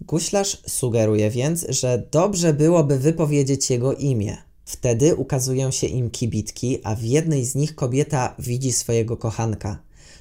Guślarz 0.00 0.62
sugeruje 0.66 1.30
więc, 1.30 1.66
że 1.68 2.06
dobrze 2.10 2.54
byłoby 2.54 2.98
wypowiedzieć 2.98 3.70
jego 3.70 3.94
imię. 3.94 4.36
Wtedy 4.64 5.16
ukazują 5.16 5.70
się 5.70 5.86
im 5.86 6.10
kibitki, 6.10 6.78
a 6.82 6.94
w 6.94 7.02
jednej 7.02 7.44
z 7.44 7.54
nich 7.54 7.74
kobieta 7.74 8.34
widzi 8.38 8.72
swojego 8.72 9.16
kochanka. 9.16 9.78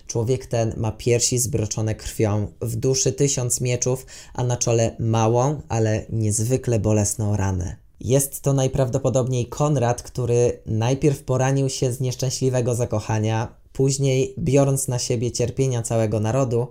Człowiek 0.07 0.45
ten 0.45 0.73
ma 0.77 0.91
piersi 0.91 1.39
zbroczone 1.39 1.95
krwią, 1.95 2.47
w 2.61 2.75
duszy 2.75 3.11
tysiąc 3.11 3.61
mieczów, 3.61 4.05
a 4.33 4.43
na 4.43 4.57
czole 4.57 4.95
małą, 4.99 5.61
ale 5.69 6.05
niezwykle 6.09 6.79
bolesną 6.79 7.37
ranę. 7.37 7.82
Jest 8.03 8.41
to 8.41 8.53
najprawdopodobniej 8.53 9.45
Konrad, 9.45 10.03
który 10.03 10.59
najpierw 10.65 11.23
poranił 11.23 11.69
się 11.69 11.91
z 11.91 11.99
nieszczęśliwego 11.99 12.75
zakochania, 12.75 13.55
później 13.73 14.35
biorąc 14.39 14.87
na 14.87 14.99
siebie 14.99 15.31
cierpienia 15.31 15.81
całego 15.81 16.19
narodu, 16.19 16.67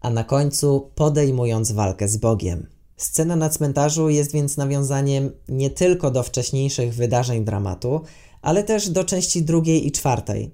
a 0.00 0.10
na 0.10 0.24
końcu 0.24 0.90
podejmując 0.94 1.72
walkę 1.72 2.08
z 2.08 2.16
Bogiem. 2.16 2.66
Scena 2.96 3.36
na 3.36 3.48
cmentarzu 3.48 4.08
jest 4.08 4.32
więc 4.32 4.56
nawiązaniem 4.56 5.30
nie 5.48 5.70
tylko 5.70 6.10
do 6.10 6.22
wcześniejszych 6.22 6.94
wydarzeń 6.94 7.44
dramatu, 7.44 8.00
ale 8.42 8.64
też 8.64 8.90
do 8.90 9.04
części 9.04 9.42
drugiej 9.42 9.86
i 9.86 9.92
czwartej. 9.92 10.50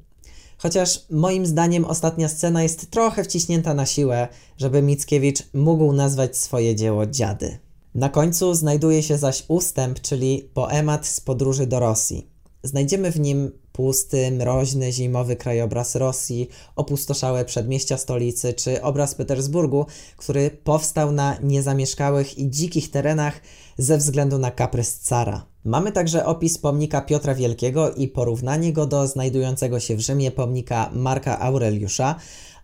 Chociaż 0.59 1.05
moim 1.11 1.47
zdaniem 1.47 1.85
ostatnia 1.85 2.29
scena 2.29 2.63
jest 2.63 2.91
trochę 2.91 3.25
wciśnięta 3.25 3.75
na 3.75 3.87
siłę, 3.87 4.29
żeby 4.57 4.83
Mickiewicz 4.83 5.43
mógł 5.55 5.93
nazwać 5.93 6.37
swoje 6.37 6.77
dzieło 6.77 7.07
Dziady. 7.07 7.59
Na 7.99 8.09
końcu 8.09 8.55
znajduje 8.55 9.03
się 9.03 9.19
zaś 9.19 9.45
ustęp, 9.49 10.01
czyli 10.01 10.51
poemat 10.55 11.07
z 11.07 11.21
podróży 11.21 11.67
do 11.67 11.81
Rosji. 11.81 12.31
Znajdziemy 12.63 13.13
w 13.13 13.21
nim 13.21 13.51
pusty, 13.73 14.31
mroźny, 14.31 14.93
zimowy 14.93 15.37
krajobraz 15.37 15.95
Rosji, 15.95 16.49
opustoszałe 16.77 17.45
przedmieścia 17.45 17.97
stolicy, 17.97 18.55
czy 18.55 18.83
obraz 18.83 19.15
Petersburgu, 19.15 19.87
który 20.17 20.51
powstał 20.51 21.13
na 21.13 21.39
niezamieszkałych 21.43 22.39
i 22.39 22.51
dzikich 22.51 22.91
terenach 22.91 23.41
ze 23.79 23.99
względu 23.99 24.39
na 24.39 24.51
kaprys 24.51 24.99
cara. 24.99 25.47
Mamy 25.65 25.93
także 25.93 26.27
opis 26.27 26.59
pomnika 26.59 27.01
Piotra 27.01 27.35
Wielkiego 27.35 27.91
i 27.91 28.09
porównanie 28.09 28.73
go 28.73 28.87
do 28.87 29.07
znajdującego 29.07 29.81
się 29.81 29.97
w 29.97 30.01
Rzymie 30.01 30.31
pomnika 30.31 30.91
Marka 30.95 31.39
Aureliusza, 31.41 32.17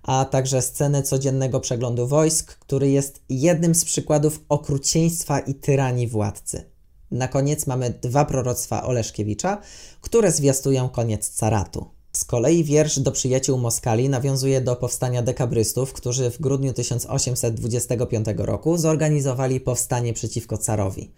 a 0.05 0.25
także 0.25 0.63
scenę 0.63 1.03
codziennego 1.03 1.61
przeglądu 1.61 2.07
wojsk, 2.07 2.59
który 2.59 2.91
jest 2.91 3.23
jednym 3.29 3.75
z 3.75 3.85
przykładów 3.85 4.41
okrucieństwa 4.49 5.41
i 5.41 5.55
tyranii 5.55 6.09
władcy. 6.09 6.65
Na 7.11 7.29
koniec 7.29 7.67
mamy 7.67 7.91
dwa 8.03 8.25
proroctwa 8.25 8.83
Oleszkiewicza, 8.83 9.61
które 10.01 10.33
zwiastują 10.33 10.89
koniec 10.89 11.29
caratu. 11.29 11.87
Z 12.13 12.25
kolei 12.25 12.65
wiersz 12.65 12.99
do 12.99 13.13
przyjaciół 13.13 13.59
Moskali 13.59 14.09
nawiązuje 14.09 14.61
do 14.61 14.77
powstania 14.77 15.23
dekabrystów, 15.23 15.93
którzy 15.93 16.31
w 16.31 16.41
grudniu 16.41 16.73
1825 16.73 18.27
roku 18.37 18.79
zorganizowali 18.79 19.61
powstanie 19.61 20.13
przeciwko 20.13 20.59
carowi. 20.59 21.11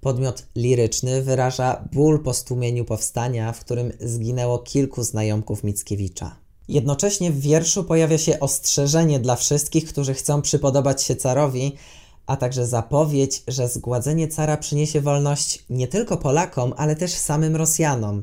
Podmiot 0.00 0.46
liryczny 0.56 1.22
wyraża 1.22 1.88
ból 1.92 2.22
po 2.22 2.34
stłumieniu 2.34 2.84
powstania, 2.84 3.52
w 3.52 3.60
którym 3.60 3.92
zginęło 4.00 4.58
kilku 4.58 5.02
znajomków 5.02 5.64
Mickiewicza. 5.64 6.36
Jednocześnie 6.70 7.30
w 7.30 7.40
wierszu 7.40 7.84
pojawia 7.84 8.18
się 8.18 8.40
ostrzeżenie 8.40 9.20
dla 9.20 9.36
wszystkich, 9.36 9.88
którzy 9.88 10.14
chcą 10.14 10.42
przypodobać 10.42 11.02
się 11.02 11.16
carowi, 11.16 11.76
a 12.26 12.36
także 12.36 12.66
zapowiedź, 12.66 13.42
że 13.48 13.68
zgładzenie 13.68 14.28
cara 14.28 14.56
przyniesie 14.56 15.00
wolność 15.00 15.64
nie 15.70 15.88
tylko 15.88 16.16
Polakom, 16.16 16.74
ale 16.76 16.96
też 16.96 17.12
samym 17.12 17.56
Rosjanom. 17.56 18.22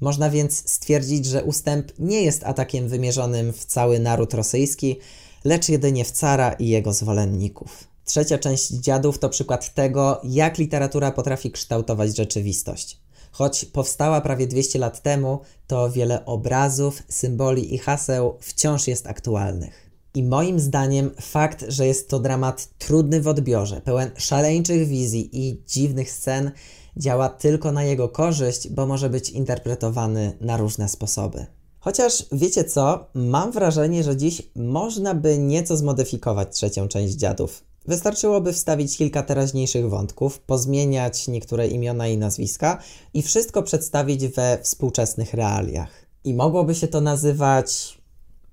Można 0.00 0.30
więc 0.30 0.70
stwierdzić, 0.70 1.26
że 1.26 1.44
ustęp 1.44 1.92
nie 1.98 2.22
jest 2.22 2.44
atakiem 2.44 2.88
wymierzonym 2.88 3.52
w 3.52 3.64
cały 3.64 3.98
naród 3.98 4.34
rosyjski, 4.34 4.96
lecz 5.44 5.68
jedynie 5.68 6.04
w 6.04 6.10
cara 6.10 6.52
i 6.52 6.68
jego 6.68 6.92
zwolenników. 6.92 7.84
Trzecia 8.04 8.38
część 8.38 8.70
dziadów 8.70 9.18
to 9.18 9.28
przykład 9.28 9.74
tego, 9.74 10.20
jak 10.24 10.58
literatura 10.58 11.10
potrafi 11.10 11.50
kształtować 11.50 12.16
rzeczywistość. 12.16 13.05
Choć 13.36 13.64
powstała 13.64 14.20
prawie 14.20 14.46
200 14.46 14.78
lat 14.78 15.02
temu, 15.02 15.40
to 15.66 15.90
wiele 15.90 16.24
obrazów, 16.24 17.02
symboli 17.08 17.74
i 17.74 17.78
haseł 17.78 18.36
wciąż 18.40 18.88
jest 18.88 19.06
aktualnych. 19.06 19.90
I 20.14 20.22
moim 20.22 20.60
zdaniem 20.60 21.10
fakt, 21.20 21.64
że 21.68 21.86
jest 21.86 22.08
to 22.08 22.18
dramat 22.18 22.68
trudny 22.78 23.20
w 23.20 23.28
odbiorze, 23.28 23.80
pełen 23.80 24.10
szaleńczych 24.16 24.88
wizji 24.88 25.30
i 25.32 25.62
dziwnych 25.66 26.10
scen, 26.10 26.50
działa 26.96 27.28
tylko 27.28 27.72
na 27.72 27.84
jego 27.84 28.08
korzyść, 28.08 28.68
bo 28.68 28.86
może 28.86 29.10
być 29.10 29.30
interpretowany 29.30 30.36
na 30.40 30.56
różne 30.56 30.88
sposoby. 30.88 31.46
Chociaż 31.78 32.24
wiecie 32.32 32.64
co, 32.64 33.06
mam 33.14 33.52
wrażenie, 33.52 34.04
że 34.04 34.16
dziś 34.16 34.42
można 34.54 35.14
by 35.14 35.38
nieco 35.38 35.76
zmodyfikować 35.76 36.56
trzecią 36.56 36.88
część 36.88 37.14
dziadów. 37.14 37.65
Wystarczyłoby 37.88 38.52
wstawić 38.52 38.96
kilka 38.96 39.22
teraźniejszych 39.22 39.90
wątków, 39.90 40.38
pozmieniać 40.38 41.28
niektóre 41.28 41.68
imiona 41.68 42.08
i 42.08 42.18
nazwiska 42.18 42.82
i 43.14 43.22
wszystko 43.22 43.62
przedstawić 43.62 44.28
we 44.28 44.58
współczesnych 44.62 45.34
realiach. 45.34 45.90
I 46.24 46.34
mogłoby 46.34 46.74
się 46.74 46.88
to 46.88 47.00
nazywać, 47.00 47.98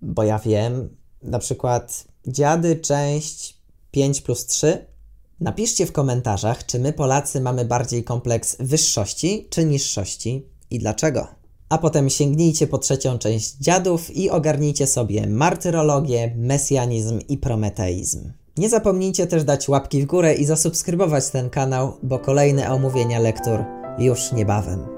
bo 0.02 0.24
ja 0.24 0.40
wiem, 0.40 0.96
na 1.24 1.40
przykład 1.40 2.06
Dziady, 2.28 2.76
część 2.76 3.58
5 3.92 4.22
plus 4.22 4.46
3. 4.46 4.86
Napiszcie 5.40 5.86
w 5.86 5.92
komentarzach, 5.92 6.66
czy 6.66 6.80
my 6.80 6.94
Polacy 6.94 7.42
mamy 7.42 7.66
bardziej 7.66 8.04
kompleks 8.04 8.58
wyższości 8.60 9.48
czy 9.50 9.66
niższości 9.66 10.46
i 10.72 10.80
dlaczego. 10.80 11.28
A 11.70 11.78
potem 11.78 12.10
sięgnijcie 12.10 12.68
po 12.68 12.78
trzecią 12.78 13.18
część 13.18 13.56
Dziadów 13.56 14.16
i 14.16 14.30
ogarnijcie 14.30 14.88
sobie 14.88 15.28
martyrologię, 15.28 16.36
mesjanizm 16.38 17.20
i 17.30 17.38
prometeizm. 17.38 18.32
Nie 18.58 18.70
zapomnijcie 18.70 19.28
też 19.28 19.44
dać 19.44 19.70
łapki 19.70 20.02
w 20.02 20.06
górę 20.06 20.34
i 20.34 20.46
zasubskrybować 20.46 21.30
ten 21.30 21.50
kanał, 21.50 21.94
bo 22.04 22.20
kolejne 22.20 22.72
omówienia 22.72 23.20
lektur 23.20 23.60
już 24.00 24.32
niebawem. 24.32 24.93